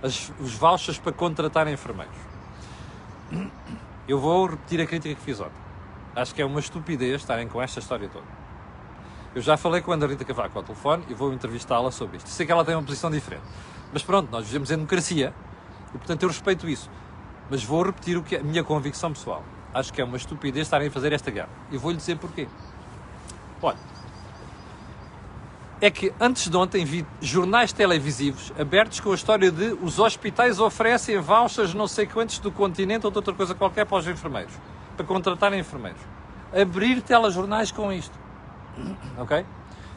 As, 0.00 0.32
os 0.38 0.54
vouchers 0.54 0.98
para 0.98 1.12
contratar 1.12 1.66
enfermeiros. 1.66 2.16
Eu 4.06 4.18
vou 4.18 4.46
repetir 4.46 4.80
a 4.82 4.86
crítica 4.86 5.14
que 5.14 5.20
fiz 5.22 5.40
ontem. 5.40 5.52
Acho 6.14 6.34
que 6.34 6.42
é 6.42 6.44
uma 6.44 6.60
estupidez 6.60 7.22
estarem 7.22 7.48
com 7.48 7.60
esta 7.60 7.80
história 7.80 8.06
toda. 8.08 8.26
Eu 9.34 9.40
já 9.40 9.56
falei 9.56 9.80
com 9.80 9.92
a 9.92 9.94
Ana 9.94 10.06
Rita 10.06 10.24
Cavaco 10.26 10.58
ao 10.58 10.62
telefone 10.62 11.04
e 11.08 11.14
vou 11.14 11.32
entrevistá-la 11.32 11.90
sobre 11.90 12.18
isto. 12.18 12.28
Sei 12.28 12.44
que 12.44 12.52
ela 12.52 12.64
tem 12.64 12.74
uma 12.74 12.82
posição 12.82 13.10
diferente. 13.10 13.44
Mas 13.92 14.02
pronto, 14.02 14.30
nós 14.30 14.44
vivemos 14.46 14.70
em 14.70 14.76
democracia 14.76 15.34
e, 15.94 15.98
portanto, 15.98 16.22
eu 16.22 16.28
respeito 16.28 16.68
isso. 16.68 16.90
Mas 17.50 17.64
vou 17.64 17.82
repetir 17.82 18.18
o 18.18 18.22
que 18.22 18.36
é 18.36 18.40
a 18.40 18.42
minha 18.42 18.62
convicção 18.62 19.10
pessoal. 19.10 19.42
Acho 19.72 19.90
que 19.92 20.02
é 20.02 20.04
uma 20.04 20.18
estupidez 20.18 20.66
estarem 20.66 20.88
a 20.88 20.90
fazer 20.90 21.12
esta 21.12 21.30
guerra. 21.30 21.48
E 21.72 21.78
vou-lhe 21.78 21.96
dizer 21.96 22.18
porquê. 22.18 22.46
Olha, 23.62 23.78
é 25.80 25.90
que 25.90 26.12
antes 26.20 26.48
de 26.48 26.56
ontem 26.56 26.84
vi 26.84 27.04
jornais 27.20 27.72
televisivos 27.72 28.52
abertos 28.58 29.00
com 29.00 29.12
a 29.12 29.14
história 29.14 29.50
de 29.50 29.76
os 29.82 29.98
hospitais 29.98 30.60
oferecem 30.60 31.18
vouchers 31.18 31.74
não 31.74 31.86
sei 31.86 32.06
quantos 32.06 32.38
do 32.38 32.50
continente 32.50 33.04
ou 33.04 33.10
de 33.10 33.18
outra 33.18 33.34
coisa 33.34 33.54
qualquer 33.54 33.84
para 33.84 33.98
os 33.98 34.06
enfermeiros, 34.06 34.52
para 34.96 35.04
contratarem 35.04 35.60
enfermeiros. 35.60 36.00
Abrir 36.52 37.02
telejornais 37.02 37.70
com 37.70 37.92
isto. 37.92 38.16
Ok? 39.18 39.44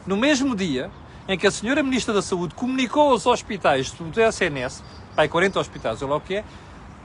No 0.06 0.16
mesmo 0.16 0.54
dia, 0.54 0.90
em 1.28 1.38
que 1.38 1.46
a 1.46 1.50
senhora 1.50 1.82
Ministra 1.82 2.12
da 2.14 2.22
Saúde 2.22 2.54
comunicou 2.54 3.10
aos 3.10 3.26
hospitais 3.26 3.90
do 3.92 4.20
SNS, 4.20 4.82
pai 5.14 5.28
40 5.28 5.60
hospitais, 5.60 6.02
ou 6.02 6.08
lá 6.08 6.16
o 6.16 6.20
que 6.20 6.36
é, 6.36 6.44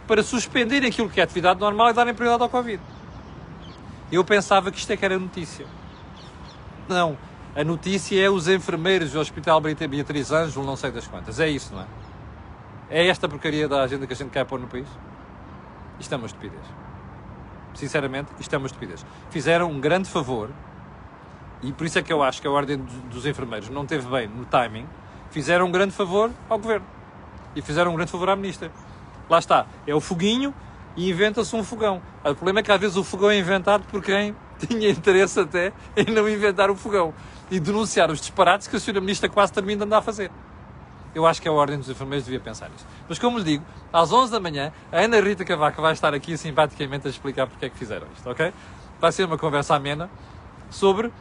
para 0.08 0.24
suspenderem 0.24 0.90
aquilo 0.90 1.10
que 1.10 1.20
é 1.20 1.24
atividade 1.24 1.60
normal 1.60 1.90
e 1.90 1.94
darem 1.94 2.14
prioridade 2.14 2.44
ao 2.44 2.50
Covid. 2.50 2.82
Eu 4.12 4.24
pensava 4.24 4.72
que 4.72 4.78
isto 4.78 4.92
é 4.92 4.98
que 4.98 5.06
era 5.06 5.18
notícia. 5.18 5.66
Não. 6.88 7.18
A 7.56 7.64
notícia 7.64 8.20
é 8.20 8.28
os 8.32 8.48
enfermeiros 8.48 9.12
do 9.12 9.20
Hospital 9.20 9.62
Beatriz 9.62 10.32
Ângelo, 10.32 10.66
não 10.66 10.76
sei 10.76 10.90
das 10.90 11.06
quantas. 11.08 11.40
É 11.40 11.48
isso, 11.48 11.72
não 11.72 11.82
é? 11.82 11.86
É 12.90 13.08
esta 13.08 13.30
porcaria 13.30 13.68
da 13.68 13.84
agenda 13.84 14.08
que 14.08 14.14
a 14.14 14.16
gente 14.16 14.32
quer 14.32 14.44
pôr 14.44 14.60
no 14.60 14.68
país? 14.68 14.88
Isto 16.00 16.16
é 16.16 16.18
uma 16.18 16.26
estupidez. 16.26 16.64
Sinceramente, 17.76 18.32
isto 18.40 18.56
é 18.56 18.58
uma 18.58 18.66
estupidez. 18.66 19.06
Fizeram 19.30 19.70
um 19.70 19.80
grande 19.80 20.10
favor, 20.10 20.50
e 21.62 21.72
por 21.72 21.86
isso 21.86 22.00
é 22.00 22.02
que 22.02 22.12
eu 22.12 22.24
acho 22.24 22.42
que 22.42 22.48
a 22.48 22.52
Ordem 22.52 22.78
dos 23.12 23.26
Enfermeiros 23.28 23.70
não 23.70 23.86
teve 23.86 24.08
bem 24.08 24.28
no 24.28 24.46
timing, 24.46 24.88
fizeram 25.30 25.68
um 25.68 25.72
grande 25.72 25.94
favor 25.94 26.32
ao 26.50 26.58
Governo. 26.58 26.86
E 27.56 27.62
fizeram 27.62 27.92
um 27.92 27.96
grande 27.96 28.12
favor 28.12 28.30
à 28.32 28.36
Ministra. 28.36 28.72
Lá 29.30 29.38
está, 29.38 29.68
é 29.86 29.94
o 29.94 30.02
foguinho 30.02 30.56
e 30.96 31.08
inventa-se 31.08 31.56
um 31.56 31.64
fogão. 31.64 32.02
O 32.24 32.34
problema 32.34 32.62
é 32.62 32.64
que 32.64 32.72
às 32.72 32.82
vezes 32.82 32.98
o 32.98 33.04
fogão 33.04 33.30
é 33.30 33.38
inventado 33.38 33.84
por 33.92 34.02
quem 34.02 34.36
tinha 34.68 34.90
interesse 34.90 35.40
até 35.40 35.74
em 35.96 36.12
não 36.12 36.28
inventar 36.28 36.70
o 36.70 36.76
fogão 36.76 37.14
e 37.50 37.60
denunciar 37.60 38.10
os 38.10 38.20
disparates 38.20 38.68
que 38.68 38.76
a 38.76 38.80
Sra. 38.80 39.00
Ministra 39.00 39.30
quase 39.30 39.54
termina 39.54 39.80
de 39.80 39.86
andar 39.86 39.98
a 40.00 40.02
fazer. 40.02 40.32
Eu 41.14 41.28
acho 41.28 41.42
que 41.42 41.48
a 41.48 41.52
Ordem 41.52 41.78
dos 41.78 41.90
Enfermeiros 41.90 42.26
devia 42.26 42.40
pensar 42.40 42.70
nisso. 42.70 42.86
Mas 43.08 43.20
como 43.20 43.38
lhe 43.38 43.44
digo, 43.44 43.64
às 43.92 44.12
11 44.12 44.32
da 44.32 44.40
manhã, 44.40 44.74
a 44.92 44.98
Ana 44.98 45.22
Rita 45.22 45.46
Cavaco 45.46 45.80
vai 45.82 45.94
estar 45.94 46.14
aqui 46.14 46.36
simpaticamente 46.38 47.06
a 47.06 47.10
explicar 47.10 47.46
porque 47.46 47.66
é 47.66 47.70
que 47.70 47.78
fizeram 47.78 48.08
isto, 48.16 48.28
ok? 48.28 48.52
Vai 49.00 49.12
ser 49.12 49.26
uma 49.26 49.38
conversa 49.38 49.76
amena 49.76 50.10
sobre 50.72 51.12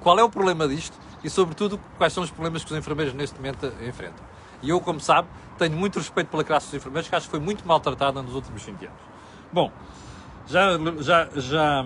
qual 0.00 0.18
é 0.18 0.24
o 0.24 0.28
problema 0.28 0.66
disto 0.66 0.96
e, 1.22 1.30
sobretudo, 1.30 1.78
quais 1.96 2.12
são 2.12 2.24
os 2.24 2.30
problemas 2.30 2.64
que 2.64 2.72
os 2.72 2.76
enfermeiros 2.76 3.14
neste 3.14 3.36
momento 3.36 3.72
enfrentam. 3.86 4.24
E 4.60 4.70
eu, 4.70 4.80
como 4.80 4.98
sabe, 4.98 5.28
tenho 5.56 5.76
muito 5.76 5.98
respeito 5.98 6.28
pela 6.28 6.42
classe 6.42 6.66
dos 6.66 6.74
enfermeiros, 6.74 7.08
que 7.08 7.14
acho 7.14 7.26
que 7.26 7.30
foi 7.30 7.40
muito 7.40 7.66
maltratada 7.66 8.20
nos 8.22 8.34
últimos 8.34 8.62
20 8.62 8.86
anos. 8.86 8.98
Bom, 9.52 9.70
já, 10.46 10.78
já, 11.00 11.28
já, 11.36 11.84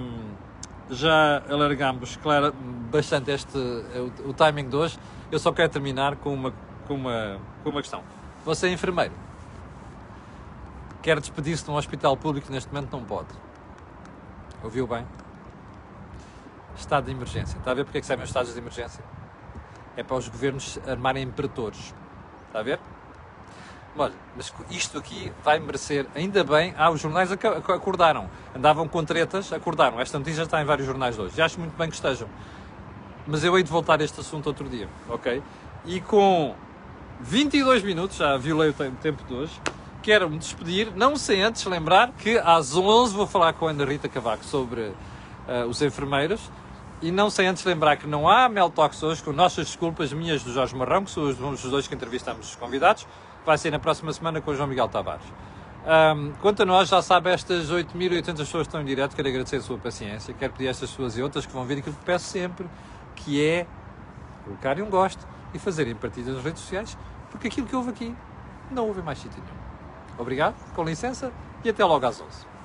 já 0.91 1.43
alargámos 1.49 2.17
claro, 2.17 2.53
bastante 2.91 3.31
este, 3.31 3.59
o, 3.59 4.31
o 4.31 4.35
timing 4.35 4.69
de 4.69 4.77
hoje. 4.77 4.99
Eu 5.31 5.39
só 5.39 5.53
quero 5.53 5.71
terminar 5.71 6.17
com 6.17 6.33
uma, 6.33 6.53
com 6.87 6.95
uma, 6.95 7.39
com 7.63 7.71
uma 7.71 7.81
questão. 7.81 8.03
Você 8.45 8.69
é 8.69 8.73
enfermeiro. 8.73 9.13
Quer 11.03 11.21
despedir-se 11.21 11.65
de 11.65 11.71
um 11.71 11.75
hospital 11.75 12.17
público 12.17 12.51
neste 12.51 12.73
momento? 12.73 12.93
Não 12.93 13.05
pode. 13.05 13.29
Ouviu 14.63 14.87
bem? 14.87 15.07
Estado 16.77 17.05
de 17.07 17.13
emergência. 17.13 17.57
Está 17.59 17.71
a 17.71 17.75
ver 17.75 17.85
porque 17.85 17.99
é 17.99 18.01
que 18.01 18.07
servem 18.07 18.25
os 18.25 18.31
estados 18.31 18.53
de 18.53 18.59
emergência? 18.59 19.05
É 19.97 20.03
para 20.03 20.17
os 20.17 20.29
governos 20.29 20.79
armarem 20.87 21.31
pretores. 21.31 21.95
Está 22.49 22.61
a 22.61 22.63
ver? 22.63 22.79
Olha, 23.99 24.13
mas 24.37 24.53
isto 24.71 24.99
aqui 24.99 25.33
vai 25.43 25.59
merecer, 25.59 26.07
ainda 26.15 26.45
bem, 26.45 26.75
ah, 26.77 26.91
os 26.91 27.01
jornais 27.01 27.33
acordaram, 27.33 28.29
andavam 28.55 28.87
com 28.87 29.03
tretas, 29.03 29.51
acordaram. 29.55 29.99
Esta 29.99 30.19
notícia 30.19 30.43
está 30.43 30.61
em 30.61 30.67
vários 30.67 30.87
jornais 30.87 31.19
hoje, 31.19 31.39
e 31.39 31.41
acho 31.41 31.59
muito 31.59 31.75
bem 31.79 31.89
que 31.89 31.95
estejam. 31.95 32.29
Mas 33.27 33.43
eu 33.43 33.57
hei 33.57 33.63
de 33.63 33.71
voltar 33.71 34.01
a 34.01 34.05
este 34.05 34.21
assunto 34.21 34.49
outro 34.49 34.69
dia, 34.69 34.87
ok? 35.09 35.43
E 35.87 36.01
com 36.01 36.55
22 37.21 37.83
minutos, 37.83 38.19
já 38.19 38.37
violei 38.37 38.69
o 38.69 38.73
tempo 38.75 39.25
de 39.25 39.33
hoje, 39.33 39.59
quero 40.03 40.29
me 40.29 40.37
despedir, 40.37 40.93
não 40.95 41.17
sem 41.17 41.43
antes 41.43 41.65
lembrar 41.65 42.13
que 42.13 42.37
às 42.39 42.77
11 42.77 43.15
vou 43.15 43.27
falar 43.27 43.55
com 43.55 43.67
a 43.67 43.71
Ana 43.71 43.87
Rita 43.87 44.11
Cavaco 44.11 44.45
sobre 44.45 44.83
uh, 44.83 44.95
os 45.69 45.81
enfermeiros, 45.81 46.51
e 47.01 47.11
não 47.11 47.31
sem 47.31 47.47
antes 47.47 47.65
lembrar 47.65 47.97
que 47.97 48.07
não 48.07 48.29
há 48.29 48.47
Mel 48.49 48.69
Talks 48.69 49.03
hoje, 49.03 49.23
com 49.23 49.33
nossas 49.33 49.67
desculpas 49.67 50.13
minhas 50.13 50.43
do 50.43 50.53
Jorge 50.53 50.77
Marrão, 50.77 51.05
que 51.05 51.11
são 51.11 51.25
os 51.25 51.63
dois 51.63 51.89
que 51.89 51.95
entrevistamos 51.95 52.51
os 52.51 52.57
convidados, 52.57 53.07
vai 53.47 53.57
ser 53.57 53.71
na 53.71 53.79
próxima 53.79 54.13
semana 54.13 54.41
com 54.41 54.51
o 54.51 54.55
João 54.55 54.69
Miguel 54.69 54.89
Tavares. 54.89 55.25
Um, 55.87 56.33
quanto 56.43 56.65
a 56.65 56.67
nós, 56.67 56.89
já 56.89 57.01
sabe, 57.01 57.31
estas 57.31 57.71
8.800 57.71 58.37
pessoas 58.39 58.67
estão 58.67 58.81
em 58.81 58.85
direto, 58.85 59.15
quero 59.15 59.29
agradecer 59.29 59.57
a 59.57 59.63
sua 59.63 59.79
paciência, 59.79 60.35
quero 60.35 60.53
pedir 60.53 60.67
a 60.67 60.71
estas 60.71 60.91
pessoas 60.91 61.17
e 61.17 61.23
outras 61.23 61.47
que 61.47 61.53
vão 61.53 61.65
vir 61.65 61.79
aquilo 61.79 61.95
que 61.95 62.05
peço 62.05 62.25
sempre, 62.25 62.67
que 63.15 63.43
é 63.43 63.67
colocarem 64.45 64.83
um 64.83 64.91
gosto 64.91 65.25
e 65.55 65.61
fazerem 65.61 65.95
partidas 65.95 66.35
nas 66.35 66.45
redes 66.45 66.61
sociais, 66.61 66.99
porque 67.31 67.47
aquilo 67.47 67.69
que 67.69 67.77
houve 67.77 67.91
aqui 67.91 68.15
não 68.69 68.89
houve 68.89 69.01
mais 69.01 69.19
sítio 69.19 69.41
nenhum. 69.41 69.57
Obrigado, 70.19 70.57
com 70.75 70.83
licença 70.83 71.33
e 71.65 71.69
até 71.69 71.85
logo 71.85 72.05
às 72.05 72.21
11. 72.21 72.56